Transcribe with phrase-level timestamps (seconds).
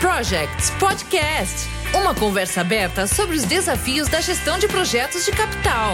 [0.00, 5.92] Projects Podcast uma conversa aberta sobre os desafios da gestão de projetos de capital.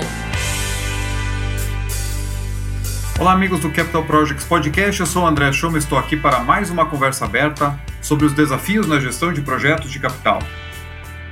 [3.19, 5.01] Olá, amigos do Capital Projects Podcast.
[5.01, 8.33] Eu sou o André Schuma e estou aqui para mais uma conversa aberta sobre os
[8.33, 10.39] desafios na gestão de projetos de capital.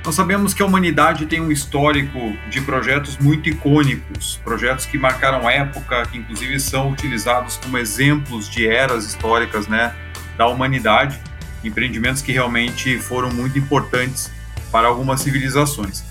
[0.03, 5.49] Nós sabemos que a humanidade tem um histórico de projetos muito icônicos, projetos que marcaram
[5.49, 9.95] época, que inclusive são utilizados como exemplos de eras históricas né,
[10.37, 11.17] da humanidade,
[11.67, 14.31] empreendimentos que realmente foram muito importantes
[14.71, 16.03] para algumas civilizações.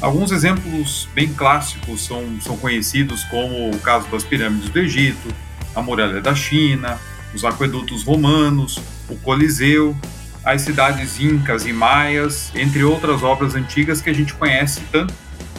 [0.00, 5.28] Alguns exemplos bem clássicos são, são conhecidos, como o caso das pirâmides do Egito,
[5.74, 6.98] a muralha da China,
[7.34, 9.96] os aquedutos romanos, o Coliseu,
[10.44, 15.14] as cidades incas e maias, entre outras obras antigas que a gente conhece tanto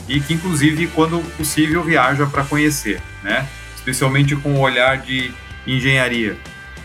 [0.08, 3.48] e que, inclusive, quando possível, viaja para conhecer, né?
[3.76, 5.32] especialmente com o olhar de
[5.66, 6.38] engenharia.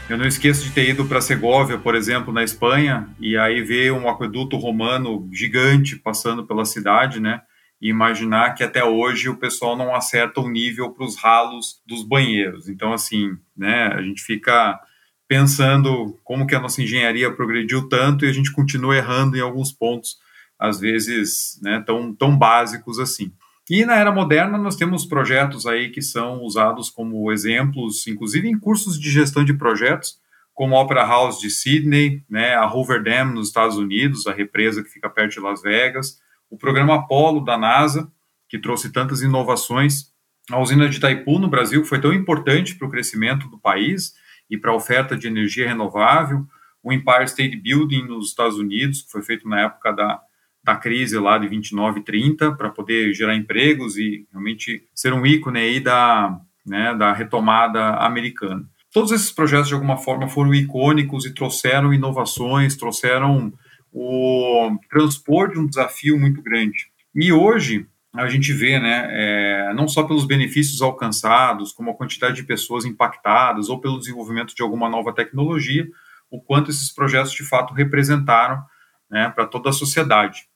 [0.09, 3.92] Eu não esqueço de ter ido para Segóvia, por exemplo, na Espanha, e aí ver
[3.92, 7.42] um aqueduto romano gigante passando pela cidade, né?
[7.78, 12.03] E imaginar que até hoje o pessoal não acerta o nível para os ralos dos
[12.03, 12.70] banheiros.
[12.70, 13.89] Então, assim, né?
[13.89, 14.81] A gente fica
[15.28, 19.70] pensando como que a nossa engenharia progrediu tanto e a gente continua errando em alguns
[19.70, 20.17] pontos,
[20.59, 21.83] às vezes, né?
[21.87, 23.31] Tão, tão básicos assim.
[23.70, 28.58] E na era moderna nós temos projetos aí que são usados como exemplos, inclusive em
[28.58, 30.19] cursos de gestão de projetos,
[30.55, 34.83] como a Opera House de Sydney, né, a Hoover Dam nos Estados Unidos, a represa
[34.83, 36.19] que fica perto de Las Vegas,
[36.50, 38.10] o programa Apollo da NASA,
[38.48, 40.12] que trouxe tantas inovações,
[40.50, 44.14] a usina de Itaipu no Brasil foi tão importante para o crescimento do país
[44.50, 46.47] e para a oferta de energia renovável,
[46.82, 50.20] o Empire State Building nos Estados Unidos, que foi feito na época da
[50.69, 55.25] da crise lá de 29 e 30 para poder gerar empregos e realmente ser um
[55.25, 58.69] ícone aí da, né, da retomada americana.
[58.92, 63.50] Todos esses projetos, de alguma forma, foram icônicos e trouxeram inovações, trouxeram
[63.91, 66.88] o transpor de um desafio muito grande.
[67.14, 72.37] E hoje, a gente vê, né, é, não só pelos benefícios alcançados, como a quantidade
[72.37, 75.88] de pessoas impactadas, ou pelo desenvolvimento de alguma nova tecnologia,
[76.31, 78.62] o quanto esses projetos de fato representaram
[79.10, 80.47] né, para toda a sociedade.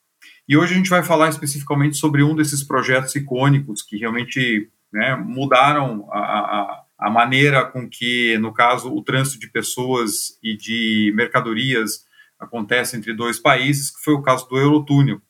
[0.48, 5.14] E hoje a gente vai falar especificamente sobre um desses projetos icônicos que realmente né,
[5.16, 11.12] mudaram a, a, a, maneira com que, no caso, o trânsito de pessoas e de
[11.14, 12.04] mercadorias
[12.38, 15.22] acontece entre dois países, que foi o caso do Eurotúnel.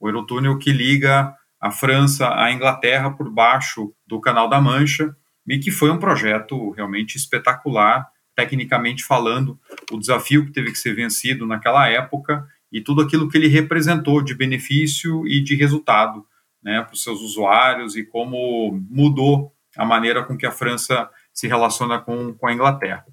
[0.00, 5.14] O Eurotúnel que liga a França à Inglaterra por baixo do Canal da Mancha
[5.46, 9.60] e que foi um projeto realmente espetacular, tecnicamente falando,
[9.92, 14.20] o desafio que teve que ser vencido naquela época e tudo aquilo que ele representou
[14.20, 16.26] de benefício e de resultado
[16.60, 21.46] né, para os seus usuários e como mudou a maneira com que a França se
[21.46, 23.06] relaciona com, com a Inglaterra.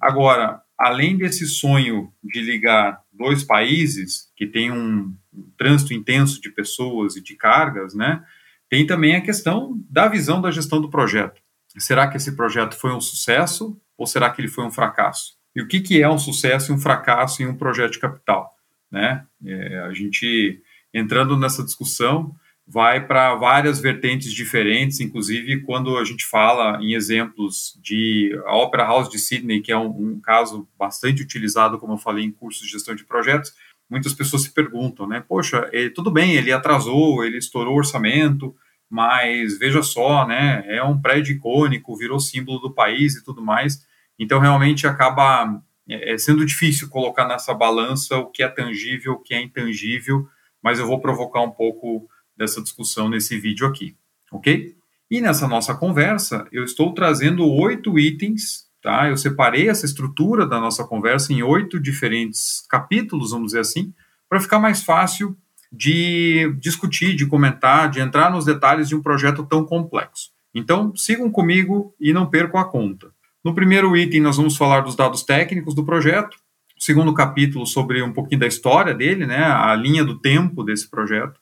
[0.00, 6.48] Agora, além desse sonho de ligar dois países que têm um, um trânsito intenso de
[6.48, 8.24] pessoas e de cargas, né,
[8.70, 11.42] tem também a questão da visão da gestão do projeto.
[11.76, 15.34] Será que esse projeto foi um sucesso ou será que ele foi um fracasso?
[15.54, 18.53] E o que, que é um sucesso e um fracasso em um projeto de capital?
[18.94, 19.26] Né?
[19.44, 20.62] É, a gente
[20.92, 22.34] entrando nessa discussão
[22.66, 28.84] vai para várias vertentes diferentes, inclusive quando a gente fala em exemplos de a Opera
[28.84, 32.62] House de Sydney, que é um, um caso bastante utilizado, como eu falei, em cursos
[32.62, 33.52] de gestão de projetos,
[33.90, 35.22] muitas pessoas se perguntam, né?
[35.28, 38.54] Poxa, ele, tudo bem, ele atrasou, ele estourou o orçamento,
[38.88, 40.64] mas veja só, né?
[40.66, 43.84] É um prédio icônico, virou símbolo do país e tudo mais.
[44.18, 49.20] Então, realmente acaba é, é, sendo difícil colocar nessa balança o que é tangível, o
[49.20, 50.26] que é intangível,
[50.62, 53.96] mas eu vou provocar um pouco dessa discussão nesse vídeo aqui,
[54.32, 54.74] ok?
[55.10, 59.08] E nessa nossa conversa, eu estou trazendo oito itens, tá?
[59.08, 63.92] Eu separei essa estrutura da nossa conversa em oito diferentes capítulos, vamos dizer assim,
[64.28, 65.36] para ficar mais fácil
[65.70, 70.30] de discutir, de comentar, de entrar nos detalhes de um projeto tão complexo.
[70.54, 73.12] Então, sigam comigo e não percam a conta.
[73.44, 76.38] No primeiro item, nós vamos falar dos dados técnicos do projeto.
[76.80, 80.88] O segundo capítulo, sobre um pouquinho da história dele, né, a linha do tempo desse
[80.88, 81.38] projeto.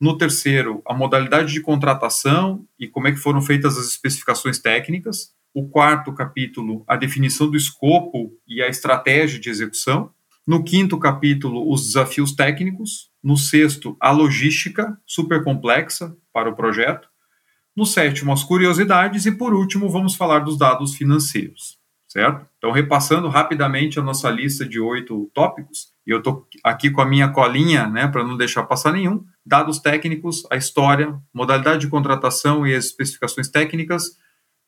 [0.00, 5.34] No terceiro, a modalidade de contratação e como é que foram feitas as especificações técnicas.
[5.52, 10.10] O quarto capítulo, a definição do escopo e a estratégia de execução.
[10.46, 13.10] No quinto capítulo, os desafios técnicos.
[13.22, 17.08] No sexto, a logística super complexa para o projeto.
[17.76, 19.26] No sétimo, as curiosidades.
[19.26, 21.78] E por último, vamos falar dos dados financeiros,
[22.08, 22.46] certo?
[22.56, 27.06] Então, repassando rapidamente a nossa lista de oito tópicos, e eu estou aqui com a
[27.06, 29.24] minha colinha, né, para não deixar passar nenhum.
[29.44, 34.16] Dados técnicos, a história, modalidade de contratação e as especificações técnicas,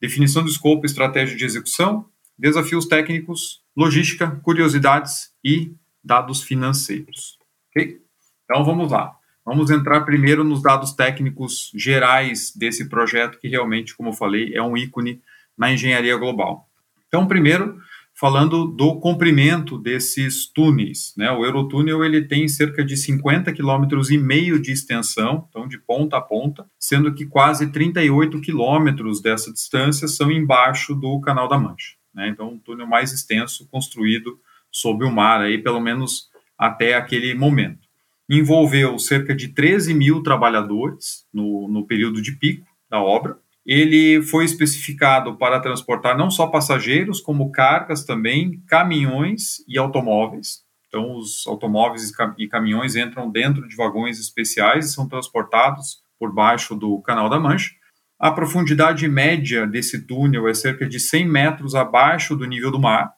[0.00, 2.06] definição do escopo e estratégia de execução,
[2.38, 5.75] desafios técnicos, logística, curiosidades e
[6.05, 7.38] dados financeiros.
[7.70, 8.00] Ok?
[8.44, 9.18] Então vamos lá.
[9.48, 14.62] Vamos entrar primeiro nos dados técnicos gerais desse projeto, que realmente, como eu falei, é
[14.62, 15.22] um ícone
[15.56, 16.68] na engenharia global.
[17.06, 17.80] Então, primeiro,
[18.12, 21.14] falando do comprimento desses túneis.
[21.16, 21.30] Né?
[21.30, 26.18] O Eurotúnel ele tem cerca de 50 quilômetros e meio de extensão, então de ponta
[26.18, 31.94] a ponta, sendo que quase 38 quilômetros dessa distância são embaixo do Canal da Mancha.
[32.12, 32.28] Né?
[32.28, 34.38] Então, um túnel mais extenso construído
[34.70, 36.28] sob o mar, aí, pelo menos
[36.58, 37.88] até aquele momento.
[38.28, 44.46] Envolveu cerca de 13 mil trabalhadores no, no período de pico da obra, ele foi
[44.46, 50.62] especificado para transportar não só passageiros, como cargas também, caminhões e automóveis.
[50.88, 56.74] Então, os automóveis e caminhões entram dentro de vagões especiais e são transportados por baixo
[56.74, 57.70] do Canal da Mancha.
[58.19, 63.12] A profundidade média desse túnel é cerca de 100 metros abaixo do nível do mar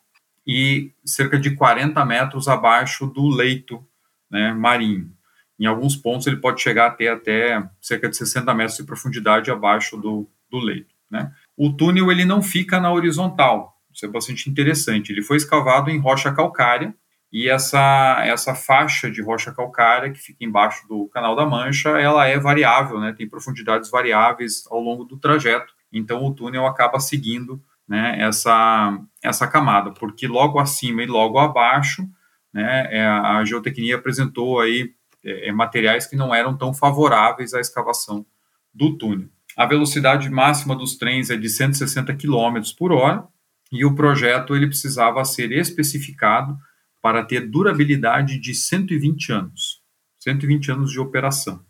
[0.44, 3.86] e cerca de 40 metros abaixo do leito
[4.30, 5.10] né, marinho.
[5.58, 9.96] Em alguns pontos, ele pode chegar até, até cerca de 60 metros de profundidade abaixo
[9.96, 10.94] do, do leito.
[11.10, 11.30] Né?
[11.56, 15.10] O túnel ele não fica na horizontal, isso é bastante interessante.
[15.10, 16.94] Ele foi escavado em rocha calcária
[17.32, 22.26] e essa, essa faixa de rocha calcária que fica embaixo do Canal da Mancha, ela
[22.26, 23.12] é variável, né?
[23.12, 29.46] tem profundidades variáveis ao longo do trajeto, então o túnel acaba seguindo né, essa, essa
[29.46, 32.08] camada, porque logo acima e logo abaixo,
[32.52, 34.92] né, é, a geotecnia apresentou aí
[35.24, 38.24] é, é, materiais que não eram tão favoráveis à escavação
[38.72, 39.28] do túnel.
[39.56, 43.24] A velocidade máxima dos trens é de 160 km por hora
[43.70, 46.56] e o projeto ele precisava ser especificado
[47.02, 49.82] para ter durabilidade de 120 anos,
[50.18, 51.64] 120 anos de operação.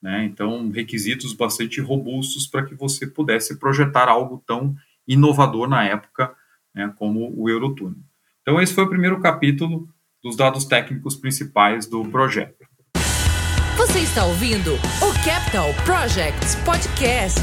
[0.00, 0.24] Né?
[0.24, 4.74] Então, requisitos bastante robustos para que você pudesse projetar algo tão
[5.06, 6.34] inovador na época
[6.74, 7.98] né, como o Eurotúnel.
[8.42, 9.88] Então, esse foi o primeiro capítulo
[10.22, 12.64] dos dados técnicos principais do projeto.
[13.76, 17.40] Você está ouvindo o Capital Projects Podcast.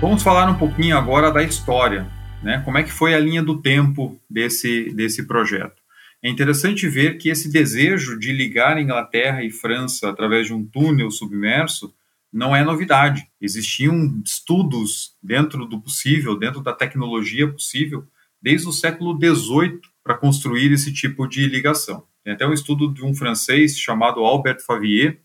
[0.00, 2.10] Vamos falar um pouquinho agora da história,
[2.42, 2.60] né?
[2.64, 5.80] Como é que foi a linha do tempo desse, desse projeto?
[6.20, 11.12] É interessante ver que esse desejo de ligar Inglaterra e França através de um túnel
[11.12, 11.94] submerso
[12.32, 13.28] não é novidade.
[13.40, 18.04] Existiam estudos dentro do possível, dentro da tecnologia possível,
[18.40, 22.04] desde o século XVIII para construir esse tipo de ligação.
[22.24, 25.20] Tem até um estudo de um francês chamado Albert Favier,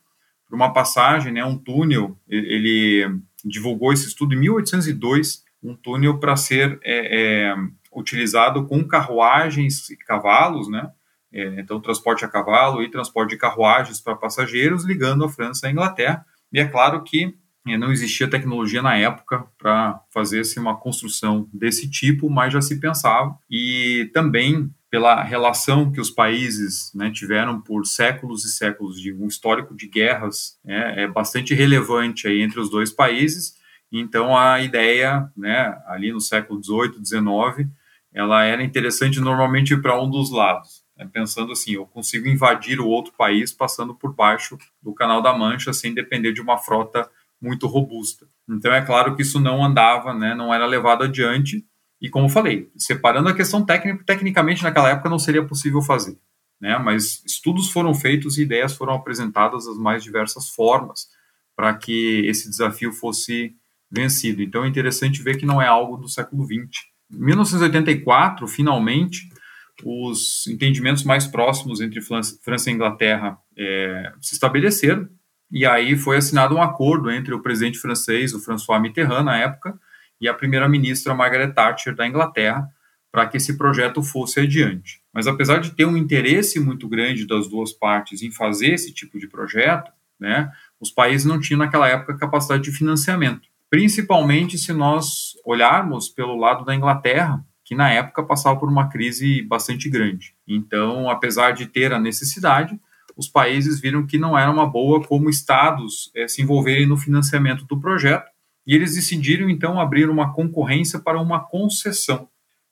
[0.47, 6.35] por uma passagem, né, um túnel, ele divulgou esse estudo em 1802, um túnel para
[6.35, 7.55] ser é, é,
[7.91, 10.91] utilizado com carruagens e cavalos, né,
[11.31, 15.71] é, então transporte a cavalo e transporte de carruagens para passageiros, ligando a França à
[15.71, 21.47] Inglaterra, e é claro que não existia tecnologia na época para fazer assim, uma construção
[21.53, 27.59] desse tipo, mas já se pensava, e também pela relação que os países né, tiveram
[27.59, 32.59] por séculos e séculos de um histórico de guerras né, é bastante relevante aí entre
[32.59, 33.55] os dois países.
[33.91, 37.71] Então a ideia, né, ali no século XVIII, XIX,
[38.13, 42.87] ela era interessante normalmente para um dos lados, né, pensando assim, eu consigo invadir o
[42.87, 47.09] outro país passando por baixo do Canal da Mancha sem depender de uma frota
[47.43, 48.25] muito robusta.
[48.49, 51.65] Então é claro que isso não andava, né, não era levado adiante
[52.01, 56.17] e como falei, separando a questão técnica, tecnicamente naquela época não seria possível fazer,
[56.59, 56.77] né?
[56.77, 61.07] Mas estudos foram feitos e ideias foram apresentadas das mais diversas formas
[61.55, 63.55] para que esse desafio fosse
[63.89, 64.41] vencido.
[64.41, 66.83] Então é interessante ver que não é algo do século XX.
[67.09, 69.29] Em 1984, finalmente,
[69.85, 75.07] os entendimentos mais próximos entre França e Inglaterra é, se estabeleceram,
[75.53, 79.79] e aí foi assinado um acordo entre o presidente francês, o François Mitterrand, na época,
[80.19, 82.67] e a primeira-ministra Margaret Thatcher da Inglaterra
[83.11, 84.99] para que esse projeto fosse adiante.
[85.13, 89.19] Mas apesar de ter um interesse muito grande das duas partes em fazer esse tipo
[89.19, 93.47] de projeto, né, os países não tinham naquela época capacidade de financiamento.
[93.69, 99.43] Principalmente se nós olharmos pelo lado da Inglaterra, que na época passava por uma crise
[99.43, 100.33] bastante grande.
[100.47, 102.79] Então, apesar de ter a necessidade,
[103.15, 107.65] os países viram que não era uma boa como estados é, se envolverem no financiamento
[107.65, 108.29] do projeto
[108.65, 112.27] e eles decidiram então abrir uma concorrência para uma concessão,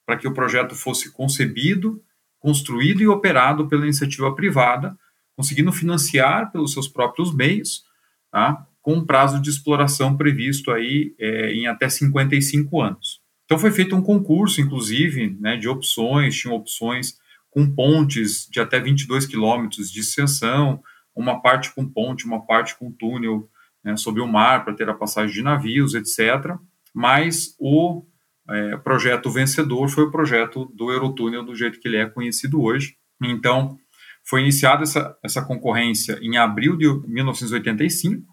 [0.05, 2.01] para que o projeto fosse concebido,
[2.39, 4.97] construído e operado pela iniciativa privada,
[5.35, 7.83] conseguindo financiar pelos seus próprios meios,
[8.31, 8.65] tá?
[8.81, 13.21] com um prazo de exploração previsto aí é, em até 55 anos.
[13.45, 17.17] Então foi feito um concurso, inclusive, né, de opções, tinham opções
[17.51, 20.81] com pontes de até 22 quilômetros de extensão,
[21.15, 23.47] uma parte com ponte, uma parte com túnel,
[23.83, 26.55] né, sobre o mar para ter a passagem de navios, etc.
[26.93, 28.05] Mas o
[28.49, 32.95] é, projeto vencedor foi o projeto do Eurotúnel do jeito que ele é conhecido hoje.
[33.21, 33.77] Então,
[34.23, 38.25] foi iniciada essa, essa concorrência em abril de 1985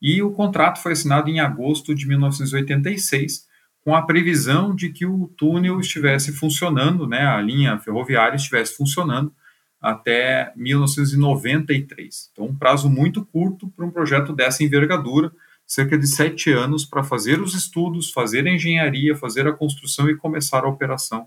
[0.00, 3.46] e o contrato foi assinado em agosto de 1986,
[3.88, 9.32] com a previsão de que o túnel estivesse funcionando, né, a linha ferroviária estivesse funcionando
[9.80, 12.28] até 1993.
[12.30, 15.32] Então, um prazo muito curto para um projeto dessa envergadura,
[15.66, 20.14] cerca de sete anos para fazer os estudos, fazer a engenharia, fazer a construção e
[20.14, 21.26] começar a operação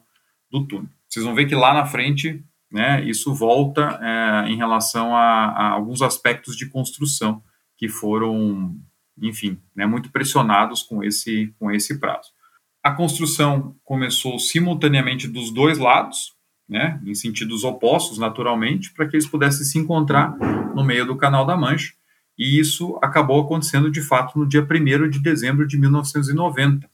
[0.52, 0.90] do túnel.
[1.10, 5.70] Vocês vão ver que lá na frente, né, isso volta é, em relação a, a,
[5.72, 7.42] alguns aspectos de construção
[7.76, 8.78] que foram,
[9.20, 12.30] enfim, né, muito pressionados com esse, com esse prazo.
[12.84, 16.34] A construção começou simultaneamente dos dois lados,
[16.68, 20.36] né, em sentidos opostos, naturalmente, para que eles pudessem se encontrar
[20.74, 21.94] no meio do Canal da Mancha.
[22.38, 26.90] E isso acabou acontecendo de fato no dia 1 de dezembro de 1990.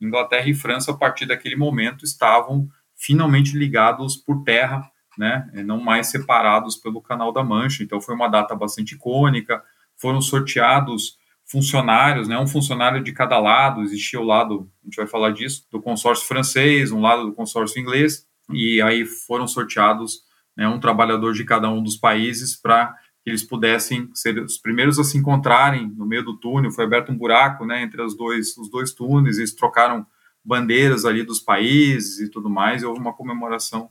[0.00, 6.08] Inglaterra e França, a partir daquele momento, estavam finalmente ligados por terra, né, não mais
[6.08, 7.82] separados pelo Canal da Mancha.
[7.82, 9.62] Então foi uma data bastante icônica.
[9.96, 11.16] Foram sorteados
[11.50, 15.66] funcionários, né, um funcionário de cada lado, existia o lado, a gente vai falar disso,
[15.70, 20.20] do consórcio francês, um lado do consórcio inglês, e aí foram sorteados
[20.56, 24.98] né, um trabalhador de cada um dos países para que eles pudessem ser os primeiros
[24.98, 26.70] a se encontrarem no meio do túnel.
[26.70, 30.06] Foi aberto um buraco né, entre os dois, os dois túneis, eles trocaram
[30.44, 33.90] bandeiras ali dos países e tudo mais, e houve uma comemoração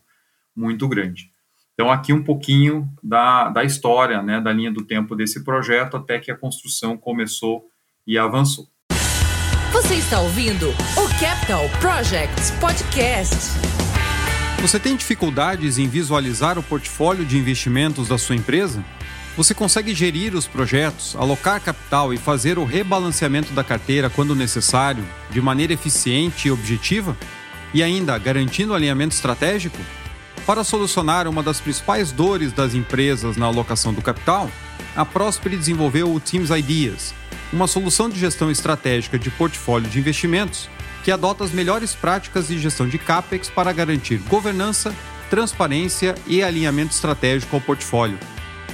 [0.55, 1.31] muito grande.
[1.79, 6.19] Então, aqui um pouquinho da, da história, né, da linha do tempo desse projeto, até
[6.19, 7.69] que a construção começou
[8.05, 8.67] e avançou.
[9.71, 13.33] Você está ouvindo o Capital Projects Podcast.
[14.59, 18.83] Você tem dificuldades em visualizar o portfólio de investimentos da sua empresa?
[19.37, 25.05] Você consegue gerir os projetos, alocar capital e fazer o rebalanceamento da carteira quando necessário,
[25.29, 27.15] de maneira eficiente e objetiva?
[27.73, 29.77] E ainda garantindo alinhamento estratégico?
[30.49, 34.49] Para solucionar uma das principais dores das empresas na alocação do capital,
[34.95, 37.13] a Prosper desenvolveu o Teams Ideas,
[37.53, 40.67] uma solução de gestão estratégica de portfólio de investimentos
[41.03, 44.91] que adota as melhores práticas de gestão de CAPEX para garantir governança,
[45.29, 48.17] transparência e alinhamento estratégico ao portfólio.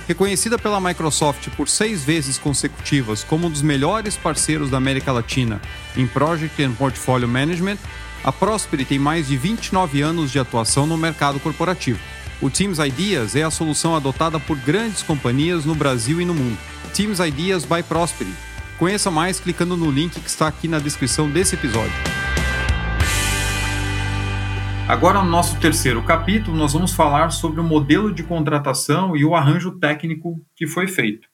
[0.08, 5.60] Reconhecida pela Microsoft por seis vezes consecutivas como um dos melhores parceiros da América Latina
[5.98, 7.80] em Project and Portfolio Management,
[8.26, 12.00] a Prosperity tem mais de 29 anos de atuação no mercado corporativo.
[12.42, 16.58] O Teams Ideas é a solução adotada por grandes companhias no Brasil e no mundo.
[16.92, 18.36] Teams Ideas by Prosperity
[18.80, 21.94] Conheça mais clicando no link que está aqui na descrição desse episódio.
[24.88, 29.36] Agora, no nosso terceiro capítulo, nós vamos falar sobre o modelo de contratação e o
[29.36, 31.28] arranjo técnico que foi feito.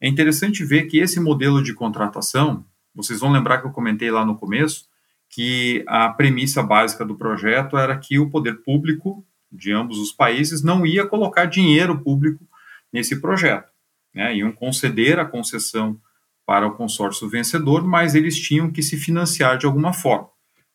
[0.00, 4.24] É interessante ver que esse modelo de contratação, vocês vão lembrar que eu comentei lá
[4.24, 4.90] no começo,
[5.32, 10.62] que a premissa básica do projeto era que o poder público de ambos os países
[10.62, 12.46] não ia colocar dinheiro público
[12.92, 13.68] nesse projeto.
[14.14, 14.36] Né?
[14.36, 15.98] Iam conceder a concessão
[16.44, 20.28] para o consórcio vencedor, mas eles tinham que se financiar de alguma forma.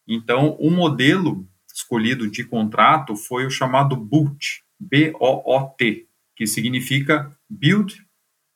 [0.07, 8.03] Então, o modelo escolhido de contrato foi o chamado BOOT, B-O-O-T, que significa Build,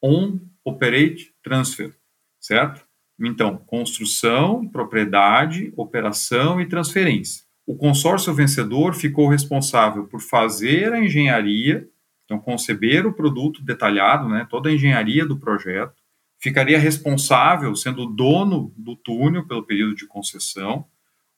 [0.01, 1.95] Own, Operate, Transfer,
[2.39, 2.83] certo?
[3.27, 7.43] Então, construção, propriedade, operação e transferência.
[7.65, 11.87] O consórcio vencedor ficou responsável por fazer a engenharia,
[12.25, 15.93] então conceber o produto detalhado, né, toda a engenharia do projeto,
[16.39, 20.85] ficaria responsável, sendo dono do túnel pelo período de concessão,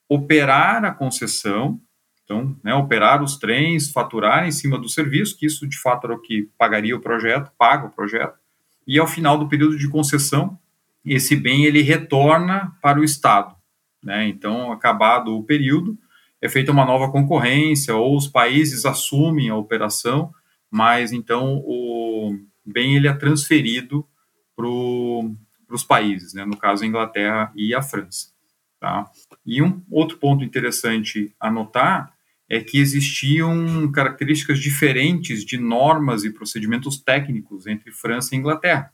[0.08, 1.78] operar a concessão,
[2.24, 6.14] então, né, operar os trens, faturar em cima do serviço, que isso de fato era
[6.14, 8.38] o que pagaria o projeto, paga o projeto,
[8.86, 10.58] e ao final do período de concessão,
[11.04, 13.54] esse bem ele retorna para o Estado.
[14.02, 14.28] Né?
[14.28, 15.98] Então, acabado o período,
[16.40, 20.32] é feita uma nova concorrência, ou os países assumem a operação,
[20.70, 24.06] mas então o bem ele é transferido
[24.56, 26.44] para os países, né?
[26.44, 28.28] no caso a Inglaterra e a França.
[28.78, 29.10] Tá?
[29.44, 32.12] E um outro ponto interessante a notar
[32.48, 38.93] é que existiam características diferentes de normas e procedimentos técnicos entre França e Inglaterra.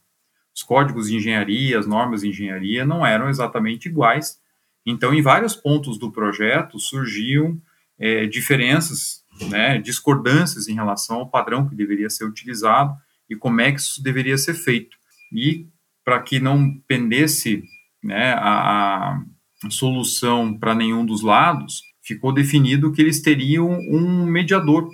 [0.61, 4.39] Os códigos de engenharia, as normas de engenharia não eram exatamente iguais.
[4.85, 7.59] Então, em vários pontos do projeto surgiam
[7.99, 12.95] é, diferenças, né, discordâncias em relação ao padrão que deveria ser utilizado
[13.29, 14.99] e como é que isso deveria ser feito
[15.33, 15.67] e
[16.05, 17.63] para que não pendesse
[18.05, 19.19] né, a,
[19.65, 24.91] a solução para nenhum dos lados, ficou definido que eles teriam um mediador,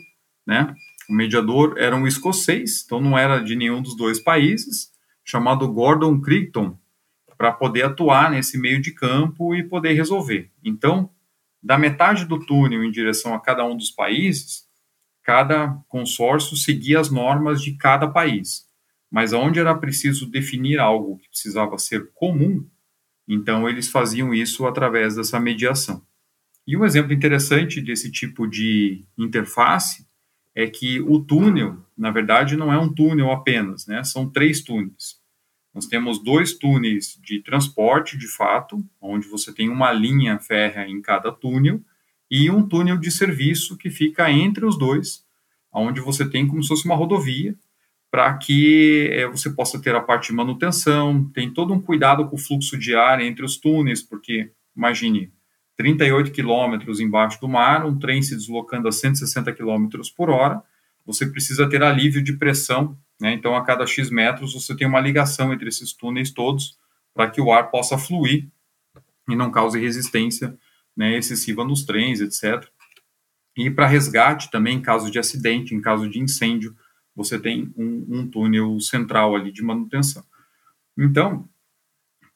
[0.47, 0.73] né?
[1.09, 4.91] O mediador era um escocês, então não era de nenhum dos dois países,
[5.27, 6.79] chamado Gordon Crichton,
[7.37, 10.51] para poder atuar nesse meio de campo e poder resolver.
[10.65, 11.11] Então,
[11.63, 14.67] da metade do túnel em direção a cada um dos países,
[15.23, 18.65] cada consórcio seguia as normas de cada país.
[19.11, 22.65] Mas onde era preciso definir algo que precisava ser comum,
[23.27, 26.07] então eles faziam isso através dessa mediação.
[26.67, 30.07] E um exemplo interessante desse tipo de interface
[30.57, 34.03] é que o túnel, na verdade, não é um túnel apenas, né?
[34.03, 35.21] São três túneis.
[35.75, 41.03] Nós temos dois túneis de transporte, de fato, onde você tem uma linha férrea em
[41.03, 41.83] cada túnel,
[42.31, 45.23] e um túnel de serviço que fica entre os dois,
[45.71, 47.55] onde você tem como se fosse uma rodovia,
[48.11, 52.37] para que é, você possa ter a parte de manutenção, tem todo um cuidado com
[52.37, 55.31] o fluxo de ar entre os túneis, porque, imagine,
[55.77, 60.63] 38 quilômetros embaixo do mar, um trem se deslocando a 160 quilômetros por hora,
[61.05, 63.33] você precisa ter alívio de pressão né?
[63.33, 66.79] Então, a cada X metros, você tem uma ligação entre esses túneis todos
[67.15, 68.49] para que o ar possa fluir
[69.29, 70.57] e não cause resistência
[70.97, 72.69] né, excessiva nos trens, etc.
[73.57, 76.77] E para resgate também, em caso de acidente, em caso de incêndio,
[77.15, 80.23] você tem um, um túnel central ali de manutenção.
[80.97, 81.49] Então,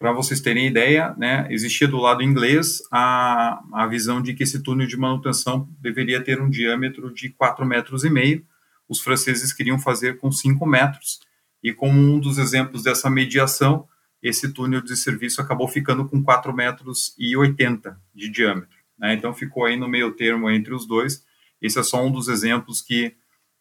[0.00, 4.62] para vocês terem ideia, né, existia do lado inglês a, a visão de que esse
[4.62, 8.42] túnel de manutenção deveria ter um diâmetro de 4,5 metros e meio,
[8.88, 11.20] os franceses queriam fazer com 5 metros.
[11.62, 13.86] E como um dos exemplos dessa mediação,
[14.22, 18.78] esse túnel de serviço acabou ficando com 4 metros e 80 de diâmetro.
[18.98, 19.12] Né?
[19.12, 21.22] Então ficou aí no meio termo entre os dois.
[21.60, 23.14] Esse é só um dos exemplos que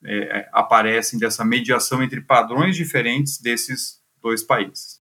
[0.05, 4.98] é, aparecem dessa mediação entre padrões diferentes desses dois países.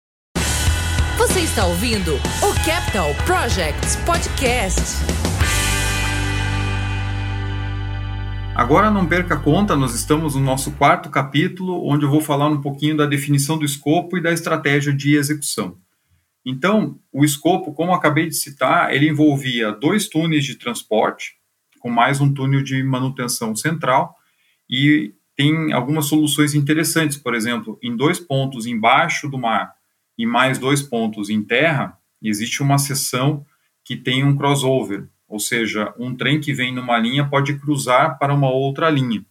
[1.16, 4.82] Você está ouvindo o Capital Projects Podcast.
[8.52, 12.60] Agora não perca conta, nós estamos no nosso quarto capítulo, onde eu vou falar um
[12.60, 15.78] pouquinho da definição do escopo e da estratégia de execução.
[16.44, 21.36] Então, o escopo, como acabei de citar, ele envolvia dois túneis de transporte,
[21.78, 24.16] com mais um túnel de manutenção central,
[24.68, 29.74] e tem algumas soluções interessantes, por exemplo, em dois pontos embaixo do mar
[30.16, 33.44] e mais dois pontos em terra, existe uma seção
[33.84, 38.32] que tem um crossover, ou seja, um trem que vem numa linha pode cruzar para
[38.32, 39.24] uma outra linha.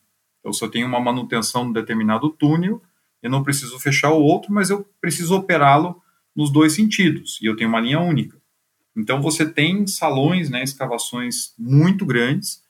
[0.43, 2.81] Eu tenho uma manutenção de determinado túnel,
[3.21, 6.01] eu não preciso fechar o outro, mas eu preciso operá-lo
[6.35, 8.37] nos dois sentidos, e eu tenho uma linha única.
[8.95, 12.61] Então, você tem salões, né, escavações muito grandes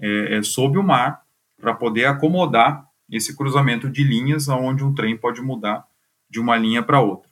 [0.00, 1.22] é, é, sob o mar
[1.60, 5.86] para poder acomodar esse cruzamento de linhas aonde um trem pode mudar
[6.28, 7.27] de uma linha para outra.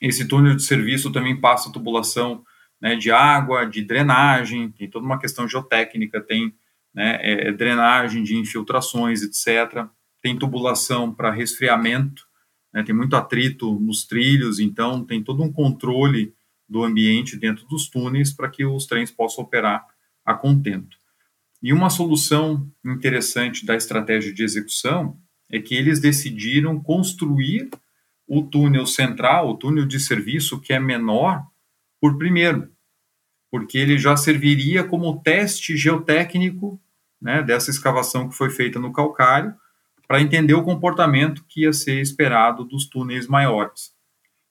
[0.00, 2.44] Esse túnel de serviço também passa tubulação
[2.80, 6.54] né, de água, de drenagem, tem toda uma questão geotécnica, tem
[6.94, 9.86] né, é, drenagem de infiltrações, etc.
[10.22, 12.26] Tem tubulação para resfriamento,
[12.72, 16.32] né, tem muito atrito nos trilhos, então tem todo um controle
[16.68, 19.84] do ambiente dentro dos túneis para que os trens possam operar
[20.24, 20.96] a contento.
[21.62, 25.18] E uma solução interessante da estratégia de execução
[25.50, 27.68] é que eles decidiram construir
[28.32, 31.44] o túnel central, o túnel de serviço, que é menor,
[32.00, 32.70] por primeiro,
[33.50, 36.80] porque ele já serviria como teste geotécnico
[37.20, 39.52] né, dessa escavação que foi feita no calcário,
[40.06, 43.92] para entender o comportamento que ia ser esperado dos túneis maiores.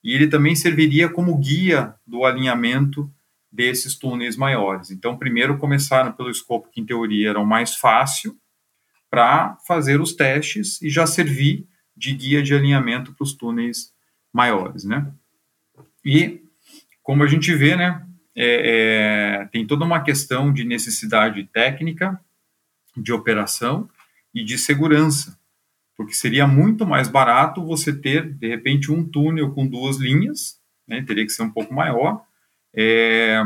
[0.04, 3.10] E ele também serviria como guia do alinhamento
[3.50, 4.92] desses túneis maiores.
[4.92, 8.38] Então, primeiro começaram pelo escopo que, em teoria, era o mais fácil,
[9.10, 11.65] para fazer os testes e já servir
[11.99, 13.93] de guia de alinhamento para os túneis
[14.31, 15.12] maiores, né?
[16.03, 16.41] E
[17.03, 22.19] como a gente vê, né, é, é, tem toda uma questão de necessidade técnica,
[22.95, 23.89] de operação
[24.33, 25.38] e de segurança,
[25.97, 30.57] porque seria muito mais barato você ter, de repente, um túnel com duas linhas,
[30.88, 32.23] né, teria que ser um pouco maior,
[32.73, 33.41] é,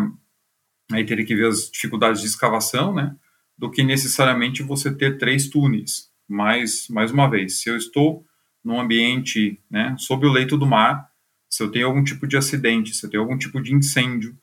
[0.92, 3.16] aí teria que ver as dificuldades de escavação, né,
[3.58, 6.12] do que necessariamente você ter três túneis.
[6.28, 8.26] Mais, mais uma vez, se eu estou
[8.64, 11.10] num ambiente né, sob o leito do mar,
[11.50, 14.36] se eu tenho algum tipo de acidente, se eu tenho algum tipo de incêndio,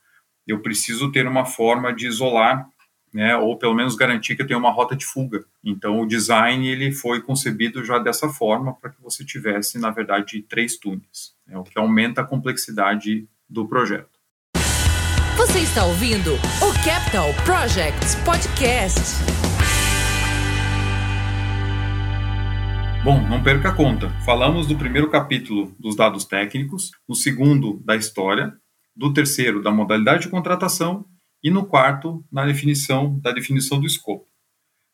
[0.46, 2.68] eu preciso ter uma forma de isolar,
[3.12, 5.44] né, ou pelo menos garantir que eu tenho uma rota de fuga.
[5.64, 10.42] Então, o design ele foi concebido já dessa forma para que você tivesse, na verdade,
[10.42, 14.20] três túneis, né, o que aumenta a complexidade do projeto.
[15.37, 19.49] Você está ouvindo o Capital Projects Podcast.
[23.02, 24.10] Bom, não perca a conta.
[24.26, 28.52] Falamos do primeiro capítulo dos dados técnicos, no segundo da história,
[28.94, 31.06] do terceiro da modalidade de contratação
[31.42, 34.26] e no quarto na definição da definição do escopo.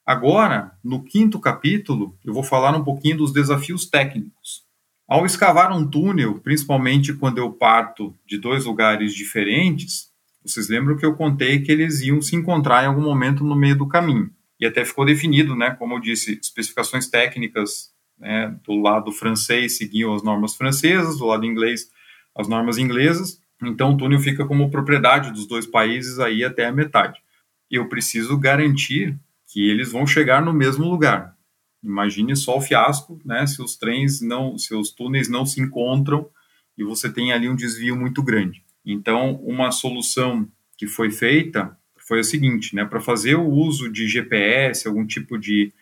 [0.07, 4.62] Agora, no quinto capítulo, eu vou falar um pouquinho dos desafios técnicos.
[5.09, 10.12] Ao escavar um túnel, principalmente quando eu parto de dois lugares diferentes,
[10.45, 13.77] Vocês lembram que eu contei que eles iam se encontrar em algum momento no meio
[13.77, 14.31] do caminho.
[14.61, 20.14] E até ficou definido, né, como eu disse, especificações técnicas né, do lado francês seguiam
[20.14, 21.90] as normas francesas, do lado inglês
[22.35, 23.40] as normas inglesas.
[23.62, 27.20] Então o túnel fica como propriedade dos dois países aí até a metade.
[27.70, 31.35] Eu preciso garantir que eles vão chegar no mesmo lugar.
[31.83, 36.29] Imagine só o fiasco, né, se os trens não, se os túneis não se encontram
[36.76, 38.62] e você tem ali um desvio muito grande.
[38.85, 44.07] Então, uma solução que foi feita foi a seguinte, né, para fazer o uso de
[44.07, 45.72] GPS, algum tipo de,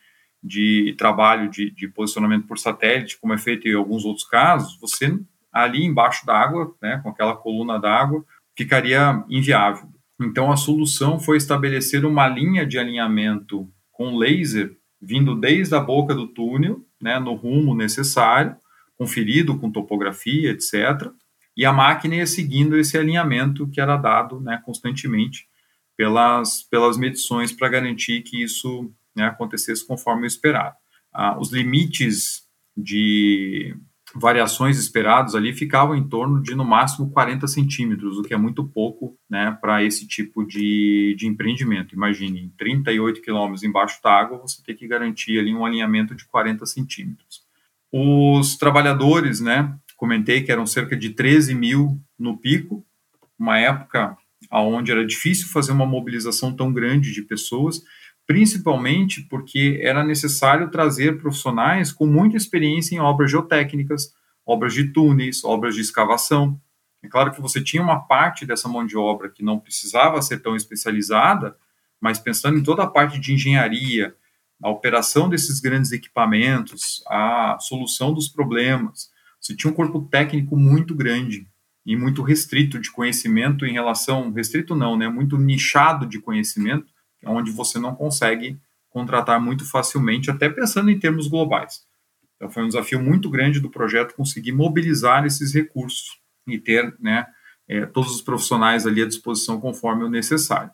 [0.44, 5.18] de trabalho de, de posicionamento por satélite, como é feito em alguns outros casos, você
[5.50, 8.22] ali embaixo d'água, né, com aquela coluna d'água,
[8.54, 9.88] ficaria inviável.
[10.20, 16.14] Então, a solução foi estabelecer uma linha de alinhamento com laser vindo desde a boca
[16.14, 18.56] do túnel, né, no rumo necessário,
[18.96, 21.10] conferido com topografia, etc.,
[21.56, 25.46] e a máquina ia seguindo esse alinhamento que era dado né, constantemente
[25.96, 30.76] pelas, pelas medições para garantir que isso né, acontecesse conforme o esperado.
[31.12, 32.42] Ah, os limites
[32.76, 33.76] de
[34.14, 38.64] variações esperados ali ficavam em torno de no máximo 40 centímetros, o que é muito
[38.64, 41.94] pouco né, para esse tipo de, de empreendimento.
[41.94, 46.24] Imagine, em 38 quilômetros embaixo da água, você tem que garantir ali um alinhamento de
[46.26, 47.42] 40 centímetros.
[47.92, 52.84] Os trabalhadores, né, comentei que eram cerca de 13 mil no pico,
[53.38, 54.16] uma época
[54.50, 57.82] onde era difícil fazer uma mobilização tão grande de pessoas,
[58.26, 64.14] principalmente porque era necessário trazer profissionais com muita experiência em obras geotécnicas,
[64.46, 66.60] obras de túneis, obras de escavação.
[67.02, 70.40] É claro que você tinha uma parte dessa mão de obra que não precisava ser
[70.40, 71.56] tão especializada,
[72.00, 74.14] mas pensando em toda a parte de engenharia,
[74.62, 80.94] a operação desses grandes equipamentos, a solução dos problemas, você tinha um corpo técnico muito
[80.94, 81.46] grande
[81.84, 86.93] e muito restrito de conhecimento em relação restrito não, né, muito nichado de conhecimento,
[87.26, 88.58] onde você não consegue
[88.90, 91.82] contratar muito facilmente, até pensando em termos globais.
[92.36, 97.26] Então foi um desafio muito grande do projeto conseguir mobilizar esses recursos e ter, né,
[97.68, 100.70] é, todos os profissionais ali à disposição conforme o necessário.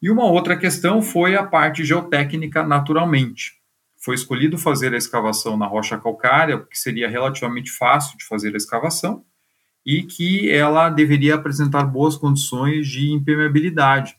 [0.00, 3.62] E uma outra questão foi a parte geotécnica naturalmente
[4.02, 8.56] foi escolhido fazer a escavação na rocha calcária, porque seria relativamente fácil de fazer a
[8.56, 9.24] escavação,
[9.86, 14.16] e que ela deveria apresentar boas condições de impermeabilidade,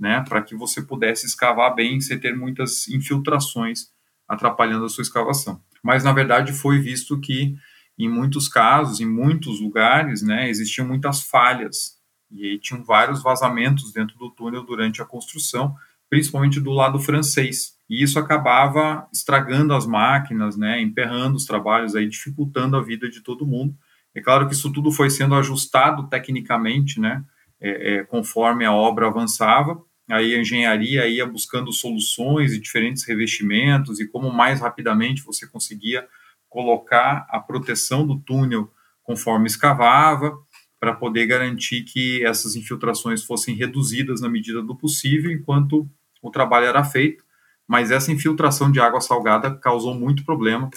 [0.00, 3.90] né, para que você pudesse escavar bem sem ter muitas infiltrações
[4.26, 5.60] atrapalhando a sua escavação.
[5.82, 7.54] Mas na verdade foi visto que
[7.98, 11.98] em muitos casos, em muitos lugares, né, existiam muitas falhas
[12.32, 15.74] e tinham vários vazamentos dentro do túnel durante a construção,
[16.08, 22.08] principalmente do lado francês e isso acabava estragando as máquinas, né, emperrando os trabalhos, aí,
[22.08, 23.74] dificultando a vida de todo mundo.
[24.14, 27.24] É claro que isso tudo foi sendo ajustado tecnicamente, né,
[27.60, 34.00] é, é, conforme a obra avançava, aí a engenharia ia buscando soluções e diferentes revestimentos
[34.00, 36.06] e como mais rapidamente você conseguia
[36.48, 38.70] colocar a proteção do túnel
[39.02, 40.36] conforme escavava,
[40.80, 45.86] para poder garantir que essas infiltrações fossem reduzidas na medida do possível enquanto
[46.22, 47.22] o trabalho era feito.
[47.68, 50.70] Mas essa infiltração de água salgada causou muito problema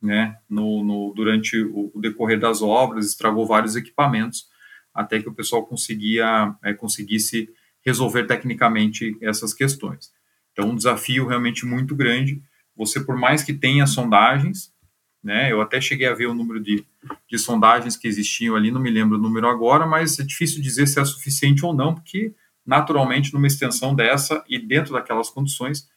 [0.00, 4.48] né, no, no, durante o, o, decorrer das obras, estragou vários equipamentos,
[4.94, 7.50] até que o pessoal conseguia, é, conseguisse
[7.88, 10.12] resolver tecnicamente essas questões.
[10.52, 12.42] Então, um desafio realmente muito grande.
[12.76, 14.72] Você, por mais que tenha sondagens,
[15.24, 16.84] né, eu até cheguei a ver o número de,
[17.28, 20.86] de sondagens que existiam ali, não me lembro o número agora, mas é difícil dizer
[20.86, 25.88] se é suficiente ou não, porque, naturalmente, numa extensão dessa e dentro daquelas condições,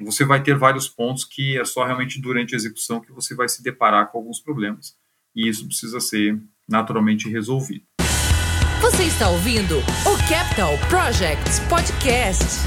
[0.00, 3.48] você vai ter vários pontos que é só realmente durante a execução que você vai
[3.48, 4.96] se deparar com alguns problemas.
[5.34, 7.84] E isso precisa ser naturalmente resolvido.
[8.82, 12.66] Você está ouvindo o Capital Projects Podcast.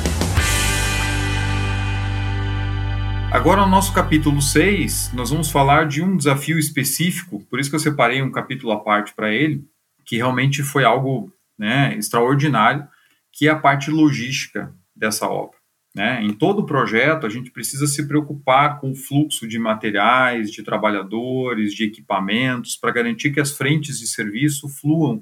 [3.29, 7.75] Agora, no nosso capítulo 6, nós vamos falar de um desafio específico, por isso que
[7.75, 9.65] eu separei um capítulo à parte para ele,
[10.05, 12.87] que realmente foi algo né, extraordinário,
[13.29, 15.57] que é a parte logística dessa obra.
[15.93, 16.23] Né?
[16.23, 20.63] Em todo o projeto, a gente precisa se preocupar com o fluxo de materiais, de
[20.63, 25.21] trabalhadores, de equipamentos, para garantir que as frentes de serviço fluam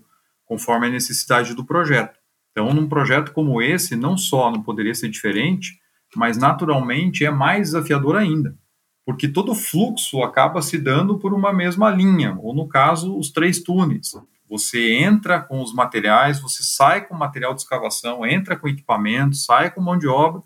[0.53, 2.19] conforme a necessidade do projeto.
[2.51, 5.79] Então, num projeto como esse, não só não poderia ser diferente,
[6.15, 8.55] mas naturalmente é mais desafiador ainda,
[9.03, 13.31] porque todo o fluxo acaba se dando por uma mesma linha, ou no caso, os
[13.31, 14.11] três túneis.
[14.47, 19.71] Você entra com os materiais, você sai com material de escavação, entra com equipamento, sai
[19.71, 20.43] com mão de obra,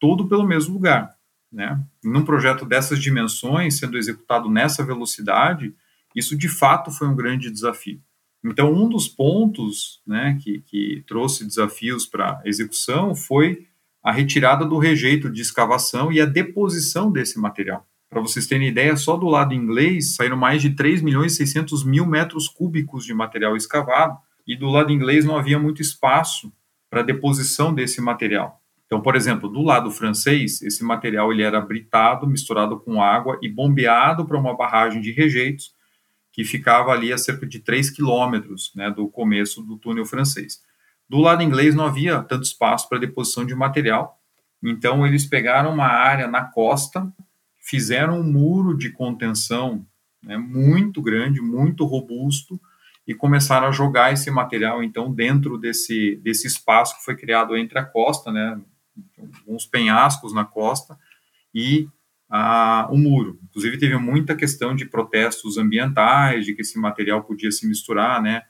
[0.00, 1.14] tudo pelo mesmo lugar.
[1.52, 1.80] Né?
[2.02, 5.72] Num projeto dessas dimensões, sendo executado nessa velocidade,
[6.12, 8.02] isso de fato foi um grande desafio.
[8.44, 13.66] Então, um dos pontos né, que, que trouxe desafios para execução foi
[14.02, 17.86] a retirada do rejeito de escavação e a deposição desse material.
[18.10, 21.84] Para vocês terem ideia, só do lado inglês saíram mais de 3 milhões e 600
[21.84, 26.52] mil metros cúbicos de material escavado, e do lado inglês não havia muito espaço
[26.90, 28.60] para deposição desse material.
[28.86, 33.48] Então, por exemplo, do lado francês, esse material ele era britado, misturado com água e
[33.48, 35.73] bombeado para uma barragem de rejeitos
[36.34, 40.60] que ficava ali a cerca de 3 quilômetros né, do começo do túnel francês.
[41.08, 44.20] Do lado inglês não havia tanto espaço para deposição de material,
[44.60, 47.06] então eles pegaram uma área na costa,
[47.60, 49.86] fizeram um muro de contenção
[50.20, 52.60] né, muito grande, muito robusto,
[53.06, 57.78] e começaram a jogar esse material então dentro desse, desse espaço que foi criado entre
[57.78, 58.60] a costa, né,
[59.46, 60.98] uns penhascos na costa
[61.54, 61.88] e
[62.28, 63.38] a, o muro.
[63.44, 68.42] Inclusive teve muita questão de protestos ambientais, de que esse material podia se misturar, né,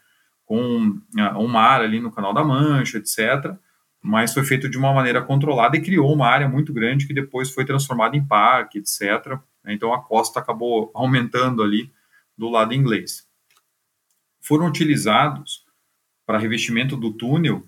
[0.45, 3.55] com uh, um mar ali no Canal da Mancha, etc.
[4.03, 7.51] Mas foi feito de uma maneira controlada e criou uma área muito grande que depois
[7.51, 9.39] foi transformada em parque, etc.
[9.67, 11.91] Então a costa acabou aumentando ali
[12.37, 13.27] do lado inglês.
[14.41, 15.65] Foram utilizados
[16.27, 17.67] para revestimento do túnel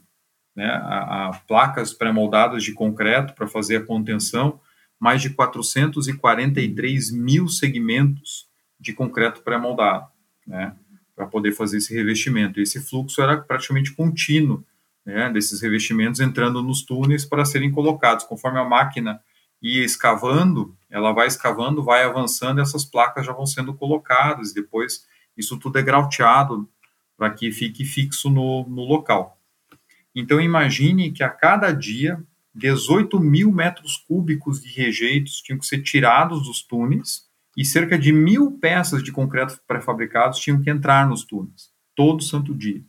[0.55, 4.59] né, a, a placas pré-moldadas de concreto para fazer a contenção,
[4.98, 10.06] mais de 443 mil segmentos de concreto pré-moldado,
[10.46, 10.74] né?
[11.16, 12.61] para poder fazer esse revestimento.
[12.61, 14.62] Esse fluxo era praticamente contínuo,
[15.04, 18.26] né, desses revestimentos entrando nos túneis para serem colocados.
[18.26, 19.20] Conforme a máquina
[19.62, 25.06] ia escavando, ela vai escavando, vai avançando, essas placas já vão sendo colocadas, depois
[25.37, 26.68] isso tudo é grauteado
[27.16, 29.40] para que fique fixo no, no local.
[30.14, 32.22] Então imagine que a cada dia
[32.57, 38.12] 18 mil metros cúbicos de rejeitos tinham que ser tirados dos túneis e cerca de
[38.12, 42.83] mil peças de concreto pré-fabricados tinham que entrar nos túneis, todo santo dia,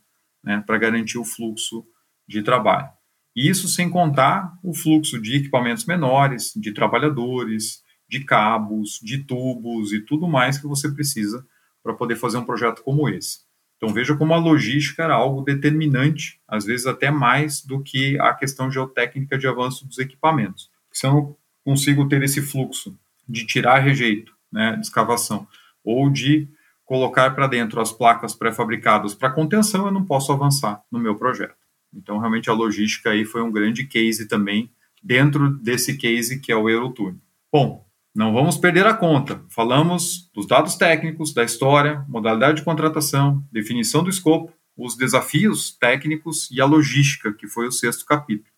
[0.43, 1.85] né, para garantir o fluxo
[2.27, 2.89] de trabalho.
[3.35, 9.91] E isso sem contar o fluxo de equipamentos menores, de trabalhadores, de cabos, de tubos
[9.91, 11.45] e tudo mais que você precisa
[11.83, 13.46] para poder fazer um projeto como esse.
[13.77, 18.33] Então veja como a logística era algo determinante, às vezes até mais do que a
[18.33, 20.69] questão geotécnica de avanço dos equipamentos.
[20.91, 22.97] Se eu não consigo ter esse fluxo
[23.29, 25.47] de tirar rejeito, né, de escavação,
[25.83, 26.47] ou de
[26.85, 31.55] colocar para dentro as placas pré-fabricadas para contenção, eu não posso avançar no meu projeto.
[31.93, 34.71] Então, realmente, a logística aí foi um grande case também,
[35.03, 37.19] dentro desse case que é o Eurotune.
[37.51, 37.86] Bom,
[38.17, 39.43] não vamos perder a conta.
[39.47, 46.49] Falamos dos dados técnicos, da história, modalidade de contratação, definição do escopo, os desafios técnicos
[46.49, 48.49] e a logística, que foi o sexto capítulo.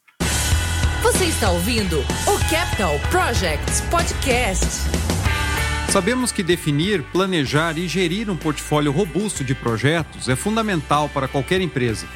[1.04, 4.66] Você está ouvindo o Capital Projects Podcast.
[5.90, 11.60] Sabemos que definir, planejar e gerir um portfólio robusto de projetos é fundamental para qualquer
[11.60, 12.08] empresa.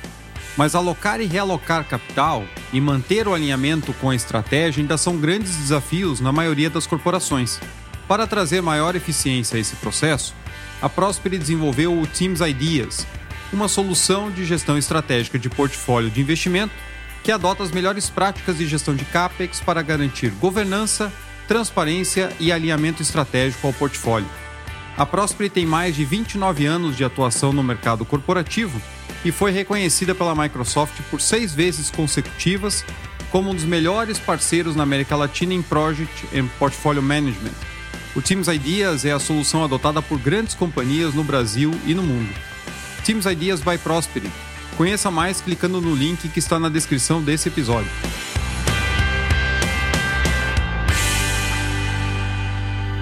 [0.56, 5.56] Mas alocar e realocar capital e manter o alinhamento com a estratégia ainda são grandes
[5.56, 7.60] desafios na maioria das corporações.
[8.08, 10.36] Para trazer maior eficiência a esse processo,
[10.82, 13.08] a Prosper desenvolveu o Teams Ideas,
[13.52, 16.74] uma solução de gestão estratégica de portfólio de investimento
[17.24, 21.12] que adota as melhores práticas de gestão de CAPEX para garantir governança,
[21.48, 24.28] transparência e alinhamento estratégico ao portfólio.
[24.98, 28.80] A Prosper tem mais de 29 anos de atuação no mercado corporativo
[29.26, 32.84] e foi reconhecida pela Microsoft por seis vezes consecutivas
[33.32, 37.54] como um dos melhores parceiros na América Latina em Project and Portfolio Management.
[38.16, 42.30] O Teams Ideas é a solução adotada por grandes companhias no Brasil e no mundo.
[43.04, 44.22] Teams Ideas by Prosper.
[44.78, 47.90] Conheça mais clicando no link que está na descrição desse episódio.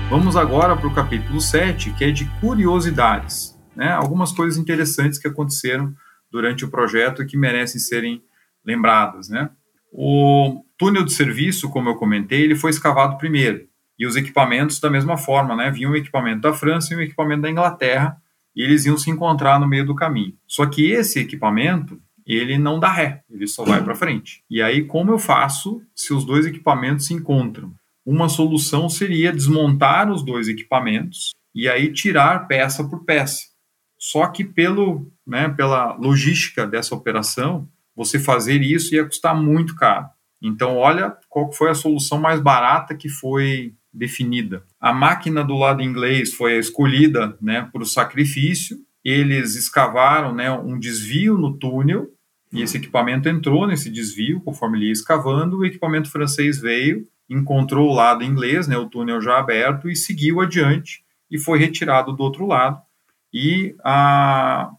[0.09, 3.57] Vamos agora para o capítulo 7, que é de curiosidades.
[3.75, 3.91] Né?
[3.91, 5.93] Algumas coisas interessantes que aconteceram
[6.31, 8.23] durante o projeto que merecem serem
[8.65, 9.29] lembradas.
[9.29, 9.49] Né?
[9.91, 13.67] O túnel de serviço, como eu comentei, ele foi escavado primeiro.
[13.99, 15.69] E os equipamentos da mesma forma, né?
[15.69, 18.17] Vinha um equipamento da França e um equipamento da Inglaterra,
[18.55, 20.33] e eles iam se encontrar no meio do caminho.
[20.47, 24.43] Só que esse equipamento, ele não dá ré, ele só vai para frente.
[24.49, 27.73] E aí, como eu faço se os dois equipamentos se encontram?
[28.03, 33.51] Uma solução seria desmontar os dois equipamentos e aí tirar peça por peça.
[33.99, 40.07] Só que pelo, né, pela logística dessa operação, você fazer isso ia custar muito caro.
[40.41, 44.63] Então, olha qual foi a solução mais barata que foi definida.
[44.79, 48.77] A máquina do lado inglês foi escolhida né, por sacrifício.
[49.03, 52.09] Eles escavaram né, um desvio no túnel
[52.51, 55.59] e esse equipamento entrou nesse desvio conforme ele ia escavando.
[55.59, 60.41] O equipamento francês veio encontrou o lado inglês, né, o túnel já aberto, e seguiu
[60.41, 62.81] adiante e foi retirado do outro lado.
[63.33, 64.69] E a,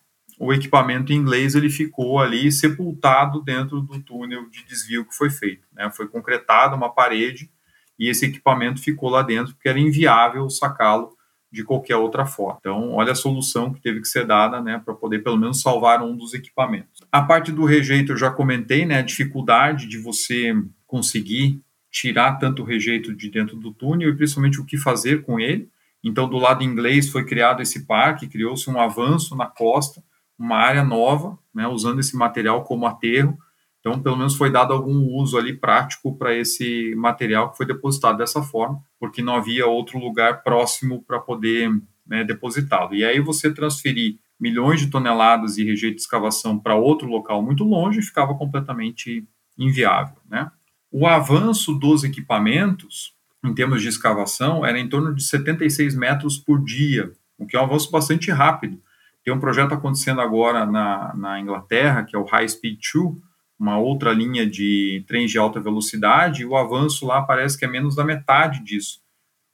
[0.44, 5.68] o equipamento inglês ele ficou ali sepultado dentro do túnel de desvio que foi feito.
[5.72, 5.88] Né?
[5.94, 7.48] Foi concretada uma parede
[7.96, 11.16] e esse equipamento ficou lá dentro porque era inviável sacá-lo
[11.48, 12.56] de qualquer outra forma.
[12.58, 16.02] Então, olha a solução que teve que ser dada, né, para poder pelo menos salvar
[16.02, 17.02] um dos equipamentos.
[17.12, 20.52] A parte do rejeito eu já comentei, né, a dificuldade de você
[20.88, 25.68] conseguir tirar tanto rejeito de dentro do túnel e principalmente o que fazer com ele.
[26.02, 30.02] Então, do lado inglês foi criado esse parque, criou-se um avanço na costa,
[30.42, 33.38] uma área nova, né, usando esse material como aterro.
[33.78, 38.18] Então, pelo menos foi dado algum uso ali prático para esse material que foi depositado
[38.18, 41.70] dessa forma, porque não havia outro lugar próximo para poder
[42.06, 42.94] né, depositá-lo.
[42.94, 47.62] E aí você transferir milhões de toneladas de rejeito de escavação para outro local muito
[47.62, 49.24] longe ficava completamente
[49.56, 50.50] inviável, né?
[50.90, 56.62] O avanço dos equipamentos, em termos de escavação, era em torno de 76 metros por
[56.62, 58.82] dia, o que é um avanço bastante rápido.
[59.24, 63.14] Tem um projeto acontecendo agora na, na Inglaterra, que é o High Speed 2,
[63.58, 67.68] uma outra linha de trens de alta velocidade, e o avanço lá parece que é
[67.68, 69.00] menos da metade disso.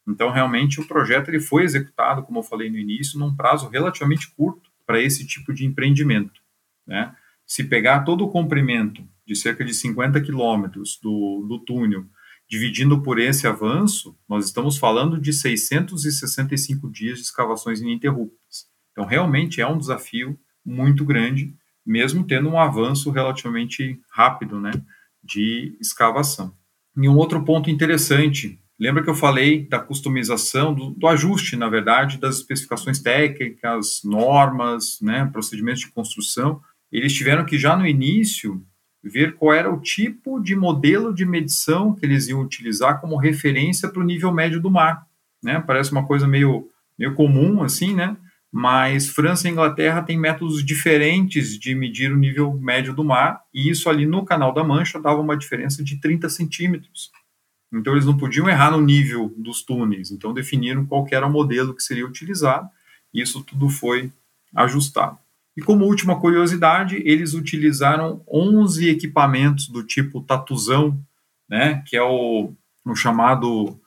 [0.07, 4.31] Então, realmente, o projeto ele foi executado, como eu falei no início, num prazo relativamente
[4.31, 6.41] curto para esse tipo de empreendimento.
[6.87, 7.15] Né?
[7.45, 12.05] Se pegar todo o comprimento de cerca de 50 quilômetros do, do túnel,
[12.49, 18.68] dividindo por esse avanço, nós estamos falando de 665 dias de escavações ininterruptas.
[18.99, 24.71] Então, realmente é um desafio muito grande, mesmo tendo um avanço relativamente rápido né,
[25.23, 26.53] de escavação.
[26.97, 31.69] E um outro ponto interessante, lembra que eu falei da customização, do, do ajuste, na
[31.69, 36.59] verdade, das especificações técnicas, normas, né, procedimentos de construção.
[36.91, 38.61] Eles tiveram que, já no início,
[39.01, 43.87] ver qual era o tipo de modelo de medição que eles iam utilizar como referência
[43.87, 45.07] para o nível médio do mar.
[45.41, 45.57] Né?
[45.65, 48.17] Parece uma coisa meio, meio comum, assim, né?
[48.51, 53.69] Mas França e Inglaterra têm métodos diferentes de medir o nível médio do mar, e
[53.69, 57.11] isso ali no Canal da Mancha dava uma diferença de 30 centímetros.
[57.71, 61.75] Então eles não podiam errar no nível dos túneis, então definiram qual era o modelo
[61.75, 62.67] que seria utilizado,
[63.13, 64.11] e isso tudo foi
[64.55, 65.19] ajustado.
[65.55, 70.99] E como última curiosidade, eles utilizaram 11 equipamentos do tipo tatuzão,
[71.47, 72.53] né, que é o,
[72.85, 73.79] o chamado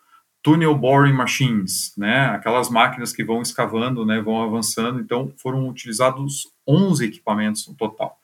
[0.42, 5.00] tunnel boring machines, né, aquelas máquinas que vão escavando, né, vão avançando.
[5.00, 8.18] Então, foram utilizados 11 equipamentos no total.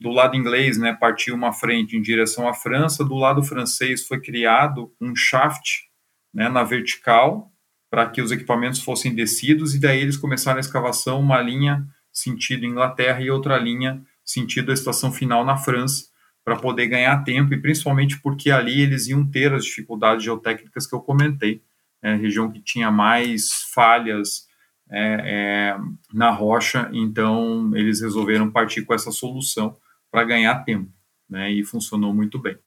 [0.00, 3.04] Do lado inglês, né, partiu uma frente em direção à França.
[3.04, 5.84] Do lado francês foi criado um shaft,
[6.32, 7.50] né, na vertical
[7.94, 12.66] para que os equipamentos fossem descidos e daí eles começaram a escavação uma linha sentido
[12.66, 16.06] Inglaterra e outra linha sentido a estação final na França,
[16.44, 20.94] para poder ganhar tempo e principalmente porque ali eles iam ter as dificuldades geotécnicas que
[20.94, 21.62] eu comentei,
[22.02, 24.46] é, região que tinha mais falhas
[24.90, 25.76] é, é,
[26.12, 29.74] na rocha, então eles resolveram partir com essa solução
[30.10, 30.90] para ganhar tempo,
[31.28, 32.58] né, e funcionou muito bem.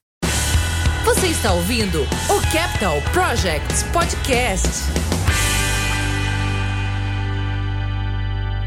[1.04, 4.68] Você está ouvindo o Capital Projects Podcast.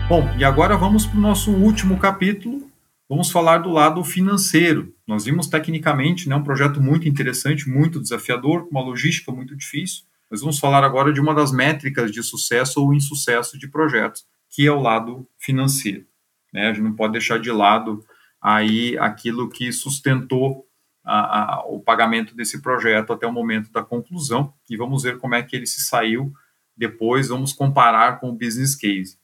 [0.08, 2.70] Bom, e agora vamos para o nosso último capítulo.
[3.12, 4.95] Vamos falar do lado financeiro.
[5.06, 10.06] Nós vimos tecnicamente né, um projeto muito interessante, muito desafiador, com uma logística muito difícil.
[10.30, 14.65] Mas vamos falar agora de uma das métricas de sucesso ou insucesso de projetos, que
[14.65, 16.06] é o lado financeiro.
[16.54, 16.69] Né?
[16.69, 18.02] A gente não pode deixar de lado
[18.41, 20.65] aí aquilo que sustentou
[21.04, 25.36] a, a, o pagamento desse projeto até o momento da conclusão e vamos ver como
[25.36, 26.32] é que ele se saiu
[26.78, 29.19] depois, vamos comparar com o business case.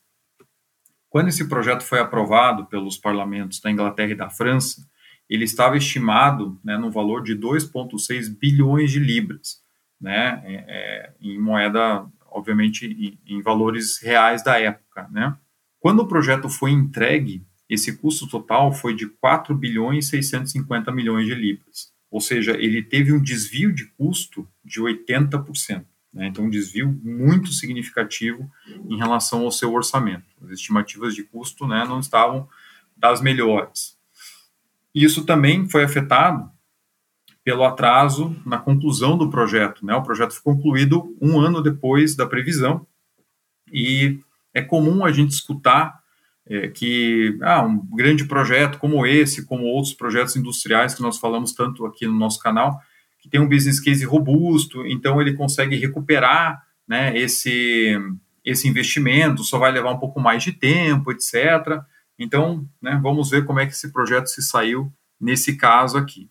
[1.10, 4.86] Quando esse projeto foi aprovado pelos parlamentos da Inglaterra e da França,
[5.28, 9.60] ele estava estimado né, no valor de 2,6 bilhões de libras,
[10.00, 15.08] né, é, é, em moeda, obviamente, em, em, valores reais da época.
[15.10, 15.36] Né.
[15.80, 21.26] Quando o projeto foi entregue, esse custo total foi de 4 bilhões e 650 milhões
[21.26, 25.84] de libras, ou seja, ele teve um desvio de custo de 80%.
[26.12, 26.26] Né?
[26.26, 28.50] Então, um desvio muito significativo
[28.88, 30.26] em relação ao seu orçamento.
[30.42, 32.48] As estimativas de custo né, não estavam
[32.96, 33.96] das melhores.
[34.94, 36.50] Isso também foi afetado
[37.44, 39.84] pelo atraso na conclusão do projeto.
[39.86, 39.94] Né?
[39.94, 42.86] O projeto foi concluído um ano depois da previsão
[43.72, 44.20] e
[44.52, 46.02] é comum a gente escutar
[46.46, 51.52] é, que ah, um grande projeto como esse, como outros projetos industriais que nós falamos
[51.52, 52.80] tanto aqui no nosso canal,
[53.18, 57.96] que tem um business case robusto, então ele consegue recuperar né, esse,
[58.44, 61.80] esse investimento, só vai levar um pouco mais de tempo, etc.
[62.18, 66.30] Então, né, vamos ver como é que esse projeto se saiu nesse caso aqui.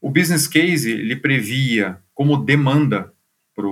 [0.00, 3.12] O business case ele previa como demanda
[3.54, 3.66] para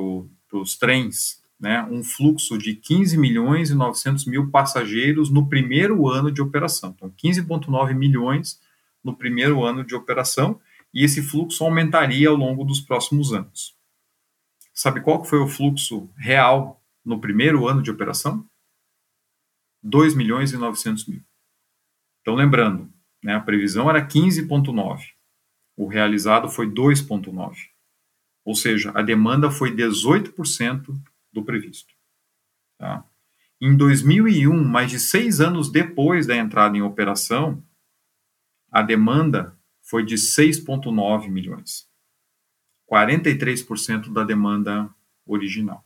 [0.58, 6.32] os trens né, um fluxo de 15 milhões e 900 mil passageiros no primeiro ano
[6.32, 6.94] de operação.
[6.96, 8.58] Então, 15,9 milhões
[9.04, 10.58] no primeiro ano de operação,
[10.92, 13.76] e esse fluxo aumentaria ao longo dos próximos anos.
[14.72, 18.48] Sabe qual foi o fluxo real no primeiro ano de operação?
[19.82, 21.22] 2 milhões e 900 mil.
[22.20, 25.14] Então, lembrando, né, a previsão era 15,9.
[25.76, 27.56] O realizado foi 2,9.
[28.44, 30.94] Ou seja, a demanda foi 18%
[31.32, 31.94] do previsto.
[32.78, 33.04] Tá?
[33.60, 37.62] Em 2001, mais de seis anos depois da entrada em operação,
[38.70, 39.58] a demanda
[39.90, 41.88] foi de 6,9 milhões.
[42.90, 44.88] 43% da demanda
[45.26, 45.84] original.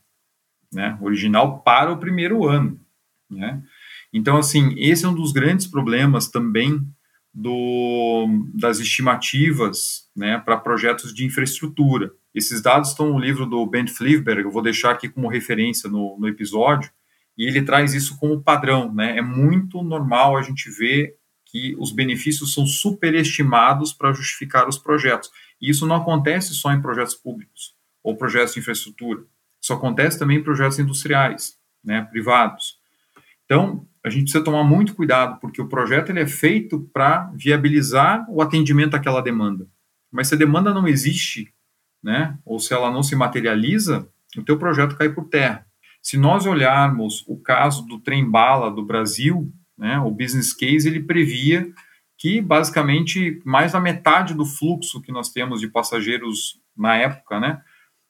[0.70, 0.98] Né?
[1.00, 2.78] Original para o primeiro ano.
[3.30, 3.62] Né?
[4.12, 6.86] Então, assim, esse é um dos grandes problemas também
[7.32, 12.12] do, das estimativas né, para projetos de infraestrutura.
[12.34, 16.16] Esses dados estão no livro do Ben Fliverberg, eu vou deixar aqui como referência no,
[16.18, 16.90] no episódio,
[17.36, 18.92] e ele traz isso como padrão.
[18.92, 19.18] Né?
[19.18, 21.16] É muito normal a gente ver
[21.55, 25.30] que os benefícios são superestimados para justificar os projetos.
[25.62, 29.22] E isso não acontece só em projetos públicos ou projetos de infraestrutura.
[29.62, 32.80] Isso acontece também em projetos industriais, né, privados.
[33.44, 38.26] Então, a gente precisa tomar muito cuidado, porque o projeto ele é feito para viabilizar
[38.28, 39.68] o atendimento àquela demanda.
[40.11, 41.55] Mas se a demanda não existe,
[42.02, 45.64] né, ou se ela não se materializa, o teu projeto cai por terra.
[46.02, 51.66] Se nós olharmos o caso do trem-bala do Brasil, né, o business case ele previa
[52.16, 57.60] que basicamente mais da metade do fluxo que nós temos de passageiros na época, né,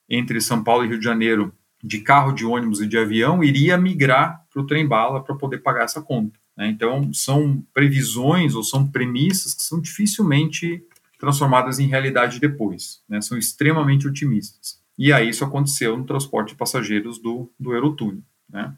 [0.08, 3.76] entre São Paulo e Rio de Janeiro, de carro, de ônibus e de avião, iria
[3.76, 6.38] migrar para o trem-bala para poder pagar essa conta.
[6.56, 6.68] Né?
[6.68, 10.82] Então, são previsões ou são premissas que são dificilmente
[11.18, 13.20] transformadas em realidade depois, né?
[13.20, 14.82] são extremamente otimistas.
[14.96, 18.22] E aí isso aconteceu no transporte de passageiros do, do Eurotúnel.
[18.48, 18.72] Né?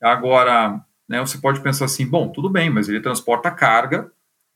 [0.00, 4.10] Agora, né, você pode pensar assim, bom, tudo bem, mas ele transporta carga,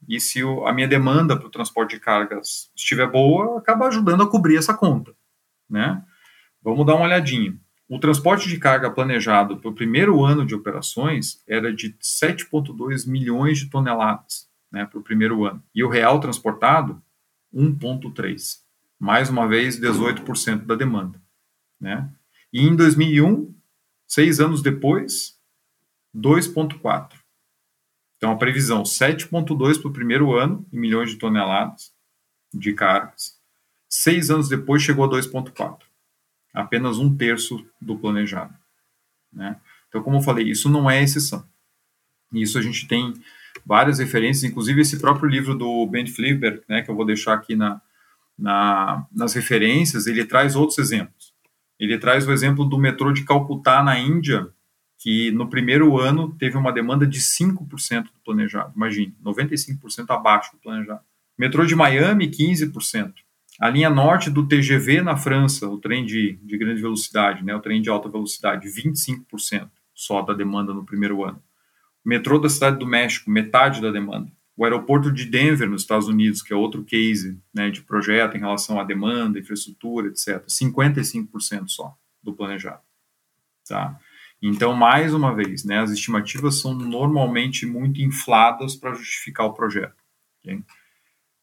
[0.09, 4.23] e se o, a minha demanda para o transporte de cargas estiver boa, acaba ajudando
[4.23, 5.15] a cobrir essa conta.
[5.69, 6.03] Né?
[6.63, 7.59] Vamos dar uma olhadinha.
[7.89, 13.59] O transporte de carga planejado para o primeiro ano de operações era de 7,2 milhões
[13.59, 15.63] de toneladas né, para o primeiro ano.
[15.75, 17.01] E o real transportado,
[17.55, 18.59] 1,3.
[18.99, 21.21] Mais uma vez, 18% da demanda.
[21.81, 22.09] Né?
[22.53, 23.55] E em 2001,
[24.07, 25.36] seis anos depois,
[26.17, 27.13] 2,4.
[28.17, 31.93] Então, a previsão, 7,2 para o primeiro ano, em milhões de toneladas
[32.53, 33.39] de cargas.
[33.89, 35.87] Seis anos depois, chegou a 2,4
[36.57, 38.55] apenas um terço do planejado.
[39.31, 39.61] Né?
[39.89, 41.47] Então, como eu falei, isso não é exceção.
[42.33, 43.13] Isso a gente tem
[43.65, 47.55] várias referências, inclusive esse próprio livro do Ben Flipper, né, que eu vou deixar aqui
[47.55, 47.81] na,
[48.39, 51.35] na, nas referências, ele traz outros exemplos.
[51.79, 54.49] Ele traz o exemplo do metrô de Calcutá, na Índia,
[54.99, 58.73] que no primeiro ano teve uma demanda de 5% do planejado.
[58.75, 61.01] Imagine, 95% abaixo do planejado.
[61.39, 63.13] Metrô de Miami, 15%.
[63.61, 67.61] A linha norte do TGV na França, o trem de, de grande velocidade, né, o
[67.61, 71.43] trem de alta velocidade, 25% só da demanda no primeiro ano.
[72.05, 74.31] O metrô da Cidade do México, metade da demanda.
[74.57, 78.41] O aeroporto de Denver, nos Estados Unidos, que é outro case né, de projeto em
[78.41, 82.81] relação à demanda, infraestrutura, etc., 55% só do planejado.
[83.69, 83.99] Tá?
[84.43, 89.97] Então, mais uma vez, né, as estimativas são normalmente muito infladas para justificar o projeto.
[90.41, 90.63] Okay?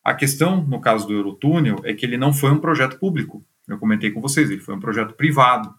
[0.04, 3.44] A questão, no caso do Eurotúnel, é que ele não foi um projeto público.
[3.68, 5.74] Eu comentei com vocês, ele foi um projeto privado.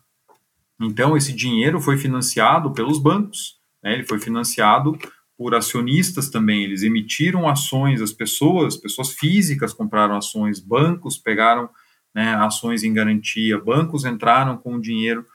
[0.80, 3.92] Então, esse dinheiro foi financiado pelos bancos, né?
[3.92, 4.98] ele foi financiado
[5.36, 6.64] por acionistas também.
[6.64, 11.68] Eles emitiram ações, as pessoas, pessoas físicas compraram ações, bancos pegaram
[12.14, 15.26] né, ações em garantia, bancos entraram com o dinheiro.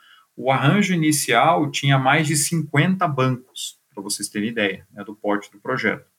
[0.41, 5.51] O arranjo inicial tinha mais de 50 bancos, para vocês terem ideia né, do porte
[5.51, 6.09] do projeto.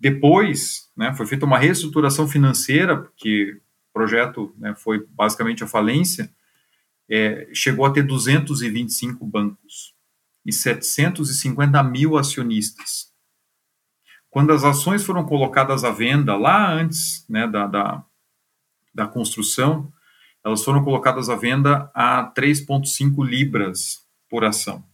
[0.00, 6.32] Depois, né, foi feita uma reestruturação financeira, porque o projeto né, foi basicamente a falência,
[7.10, 9.94] é, chegou a ter 225 bancos
[10.46, 13.12] e 750 mil acionistas.
[14.30, 18.02] Quando as ações foram colocadas à venda, lá antes né, da, da,
[18.94, 19.92] da construção,
[20.44, 24.84] elas foram colocadas à venda a 3,5 libras por ação.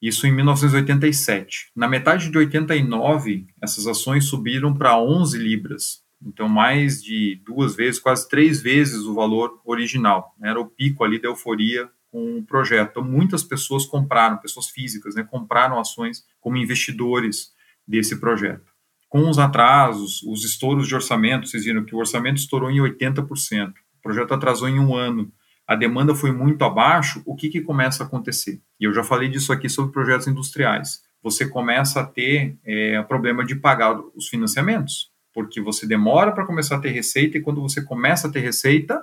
[0.00, 1.70] Isso em 1987.
[1.74, 6.04] Na metade de 89, essas ações subiram para 11 libras.
[6.22, 10.34] Então, mais de duas vezes, quase três vezes o valor original.
[10.42, 12.90] Era o pico ali da euforia com o projeto.
[12.90, 17.52] Então, muitas pessoas compraram, pessoas físicas, né, compraram ações como investidores
[17.86, 18.72] desse projeto.
[19.08, 23.72] Com os atrasos, os estouros de orçamento, vocês viram que o orçamento estourou em 80%.
[24.04, 25.32] Projeto atrasou em um ano.
[25.66, 28.60] a demanda foi muito abaixo, o que, que começa a acontecer?
[28.78, 31.02] E eu já falei disso aqui sobre projetos industriais.
[31.22, 36.76] Você começa a ter é, problema de pagar os financiamentos, porque você demora para começar
[36.76, 39.02] a ter receita e quando você começa a ter receita,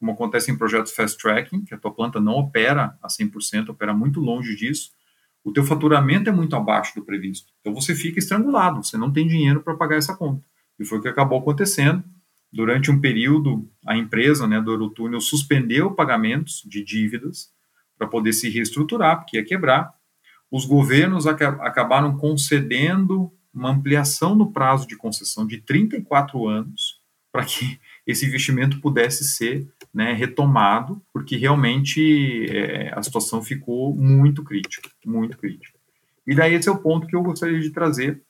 [0.00, 3.92] como acontece em projetos fast tracking, que a tua planta não opera a 100%, opera
[3.92, 4.92] muito longe disso,
[5.44, 7.52] o teu faturamento é muito abaixo do previsto.
[7.60, 10.42] Então você fica estrangulado, você não tem dinheiro para pagar essa conta.
[10.78, 12.02] E foi o que acabou acontecendo.
[12.52, 17.50] Durante um período, a empresa né, do Eurotúnel suspendeu pagamentos de dívidas
[17.96, 19.92] para poder se reestruturar, porque ia quebrar.
[20.50, 27.78] Os governos acabaram concedendo uma ampliação no prazo de concessão de 34 anos para que
[28.06, 35.36] esse investimento pudesse ser né, retomado, porque realmente é, a situação ficou muito crítica, muito
[35.36, 35.76] crítica.
[36.26, 38.22] E daí esse é o ponto que eu gostaria de trazer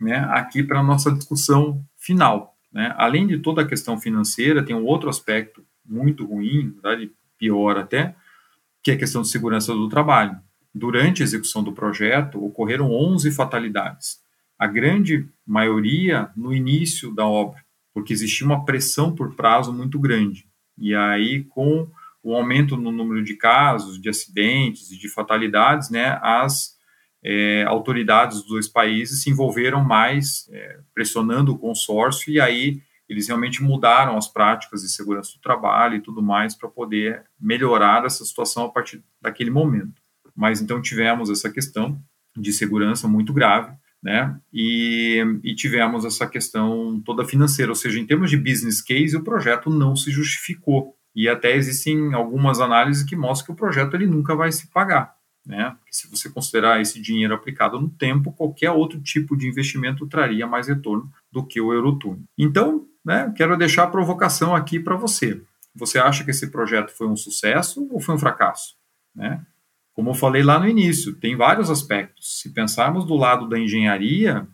[0.00, 2.57] né, aqui para a nossa discussão final.
[2.78, 2.94] Né?
[2.96, 8.14] Além de toda a questão financeira, tem um outro aspecto muito ruim, verdade, pior até,
[8.82, 10.38] que é a questão de segurança do trabalho.
[10.74, 14.20] Durante a execução do projeto, ocorreram 11 fatalidades.
[14.56, 17.60] A grande maioria no início da obra
[17.98, 20.46] porque existia uma pressão por prazo muito grande.
[20.78, 21.88] E aí, com
[22.22, 26.77] o aumento no número de casos, de acidentes e de fatalidades, né, as
[27.22, 33.26] é, autoridades dos dois países se envolveram mais, é, pressionando o consórcio, e aí eles
[33.26, 38.24] realmente mudaram as práticas de segurança do trabalho e tudo mais para poder melhorar essa
[38.24, 40.02] situação a partir daquele momento.
[40.36, 42.00] Mas então tivemos essa questão
[42.36, 44.38] de segurança muito grave, né?
[44.52, 49.24] E, e, tivemos essa questão toda financeira, ou seja, em termos de business case, o
[49.24, 50.94] projeto não se justificou.
[51.16, 55.17] E até existem algumas análises que mostram que o projeto ele nunca vai se pagar.
[55.48, 55.74] Né?
[55.78, 60.46] Porque se você considerar esse dinheiro aplicado no tempo, qualquer outro tipo de investimento traria
[60.46, 62.22] mais retorno do que o Eurotúnel.
[62.36, 65.42] Então, né, quero deixar a provocação aqui para você.
[65.74, 68.76] Você acha que esse projeto foi um sucesso ou foi um fracasso?
[69.14, 69.42] Né?
[69.94, 72.40] Como eu falei lá no início, tem vários aspectos.
[72.40, 74.46] Se pensarmos do lado da engenharia,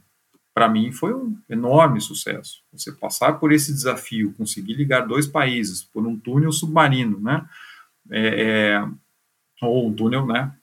[0.54, 2.62] para mim foi um enorme sucesso.
[2.72, 7.44] Você passar por esse desafio, conseguir ligar dois países por um túnel submarino, né?
[8.10, 8.88] É, é,
[9.60, 10.54] ou um túnel, né?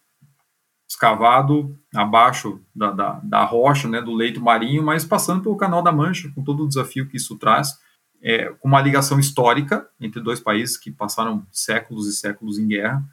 [1.02, 4.02] Escavado abaixo da, da, da, rocha, né?
[4.02, 7.38] Do leito marinho, mas passando pelo Canal da Mancha, com todo o desafio que isso
[7.38, 7.80] traz,
[8.22, 13.04] é, com uma ligação histórica entre dois países que passaram séculos e séculos em guerra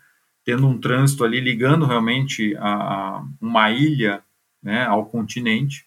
[0.48, 4.22] tendo um trânsito ali ligando realmente a, a uma ilha
[4.62, 5.84] né, ao continente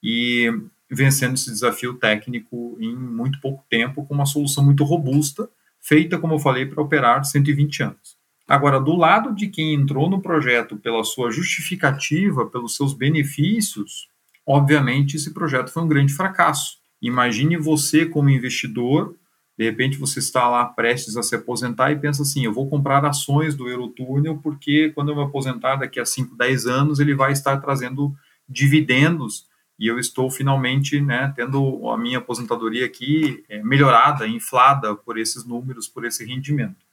[0.00, 0.48] e
[0.88, 5.48] vencendo esse desafio técnico em muito pouco tempo com uma solução muito robusta,
[5.80, 8.15] feita, como eu falei, para operar 120 anos.
[8.48, 14.08] Agora, do lado de quem entrou no projeto pela sua justificativa, pelos seus benefícios,
[14.46, 16.78] obviamente esse projeto foi um grande fracasso.
[17.02, 19.14] Imagine você como investidor
[19.56, 23.04] de repente você está lá prestes a se aposentar e pensa assim, eu vou comprar
[23.04, 27.32] ações do Eurotúnel porque quando eu me aposentar daqui a 5, 10 anos ele vai
[27.32, 28.14] estar trazendo
[28.46, 29.46] dividendos
[29.78, 35.44] e eu estou finalmente né, tendo a minha aposentadoria aqui é, melhorada, inflada por esses
[35.44, 36.85] números, por esse rendimento.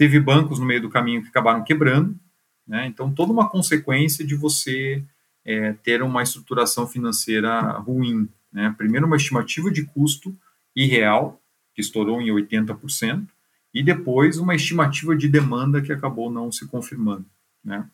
[0.00, 2.18] Teve bancos no meio do caminho que acabaram quebrando,
[2.66, 5.04] né, então toda uma consequência de você
[5.44, 8.26] é, ter uma estruturação financeira ruim.
[8.50, 8.74] Né?
[8.78, 10.34] Primeiro uma estimativa de custo
[10.74, 11.38] irreal,
[11.74, 13.26] que estourou em 80%,
[13.74, 17.26] e depois uma estimativa de demanda que acabou não se confirmando.
[17.62, 17.86] Né?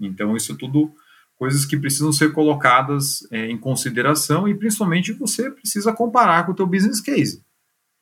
[0.00, 0.92] Então, isso tudo
[1.36, 6.56] coisas que precisam ser colocadas é, em consideração e principalmente você precisa comparar com o
[6.56, 7.40] teu business case.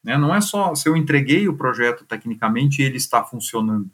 [0.03, 0.17] Né?
[0.17, 3.91] Não é só se eu entreguei o projeto tecnicamente e ele está funcionando.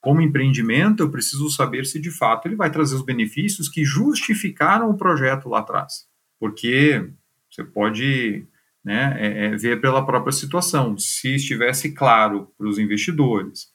[0.00, 4.88] Como empreendimento, eu preciso saber se de fato ele vai trazer os benefícios que justificaram
[4.90, 6.06] o projeto lá atrás.
[6.38, 7.10] Porque
[7.50, 8.46] você pode
[8.84, 10.96] né, é, é ver pela própria situação.
[10.96, 13.72] Se estivesse claro para os investidores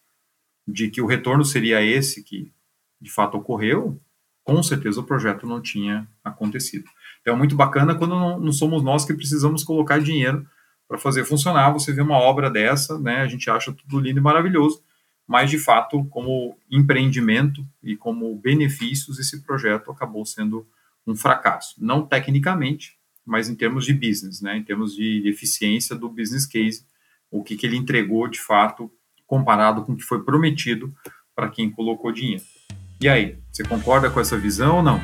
[0.65, 2.53] de que o retorno seria esse que
[3.01, 3.99] de fato ocorreu,
[4.45, 6.85] com certeza o projeto não tinha acontecido.
[7.21, 10.47] Então é muito bacana quando não, não somos nós que precisamos colocar dinheiro
[10.93, 11.71] para fazer funcionar.
[11.71, 14.83] Você vê uma obra dessa, né, a gente acha tudo lindo e maravilhoso,
[15.27, 20.67] mas de fato, como empreendimento e como benefícios, esse projeto acabou sendo
[21.07, 21.73] um fracasso.
[21.79, 26.85] Não tecnicamente, mas em termos de business, né, em termos de eficiência do business case,
[27.31, 28.91] o que, que ele entregou de fato
[29.25, 30.93] comparado com o que foi prometido
[31.35, 32.43] para quem colocou dinheiro.
[33.01, 35.01] E aí, você concorda com essa visão ou não?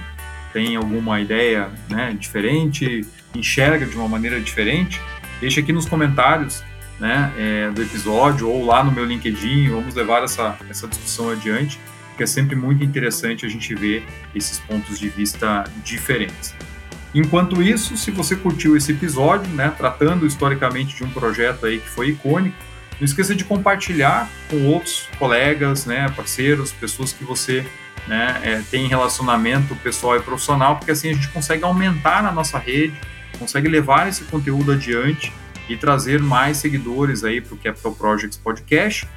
[0.54, 3.02] Tem alguma ideia né, diferente?
[3.34, 5.00] Enxerga de uma maneira diferente?
[5.40, 6.64] Deixa aqui nos comentários
[7.00, 11.80] né, é, do episódio ou lá no meu LinkedIn, vamos levar essa, essa discussão adiante,
[12.10, 16.54] porque é sempre muito interessante a gente ver esses pontos de vista diferentes.
[17.16, 21.90] Enquanto isso, se você curtiu esse episódio, né, tratando historicamente de um projeto aí que
[21.90, 22.56] foi icônico,
[23.00, 27.66] Não esqueça de compartilhar com outros colegas, né, parceiros, pessoas que você
[28.06, 32.60] né, é, tem relacionamento pessoal e profissional, porque assim a gente consegue aumentar na nossa
[32.60, 33.00] rede,
[33.38, 35.32] consegue levar esse conteúdo adiante
[35.68, 39.08] e trazer mais seguidores aí para o Capital Projects Podcast.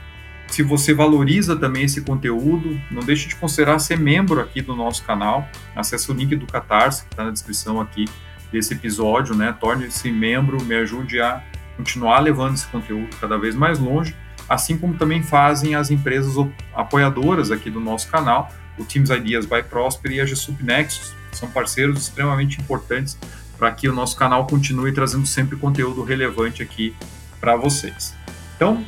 [0.48, 5.02] Se você valoriza também esse conteúdo, não deixe de considerar ser membro aqui do nosso
[5.04, 5.48] canal.
[5.74, 8.04] Acesse o link do Catarse, que está na descrição aqui
[8.52, 9.56] desse episódio, né?
[9.58, 11.42] Torne-se membro, me ajude a
[11.76, 14.14] continuar levando esse conteúdo cada vez mais longe,
[14.46, 16.34] assim como também fazem as empresas
[16.74, 21.50] apoiadoras aqui do nosso canal, o Teams Ideas by Prosper e a GSUP Nexus, são
[21.50, 23.18] parceiros extremamente importantes
[23.62, 26.96] para que o nosso canal continue trazendo sempre conteúdo relevante aqui
[27.40, 28.12] para vocês.
[28.56, 28.84] Então,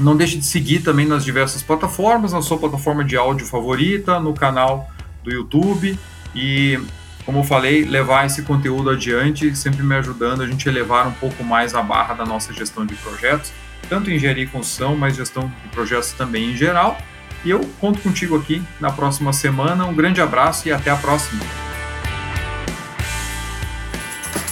[0.00, 4.34] não deixe de seguir também nas diversas plataformas, na sua plataforma de áudio favorita, no
[4.34, 4.90] canal
[5.22, 5.96] do YouTube
[6.34, 6.80] e,
[7.24, 11.44] como eu falei, levar esse conteúdo adiante, sempre me ajudando a gente elevar um pouco
[11.44, 13.52] mais a barra da nossa gestão de projetos,
[13.88, 16.98] tanto em engenharia e construção, mas gestão de projetos também em geral.
[17.44, 19.86] E eu conto contigo aqui na próxima semana.
[19.86, 21.71] Um grande abraço e até a próxima.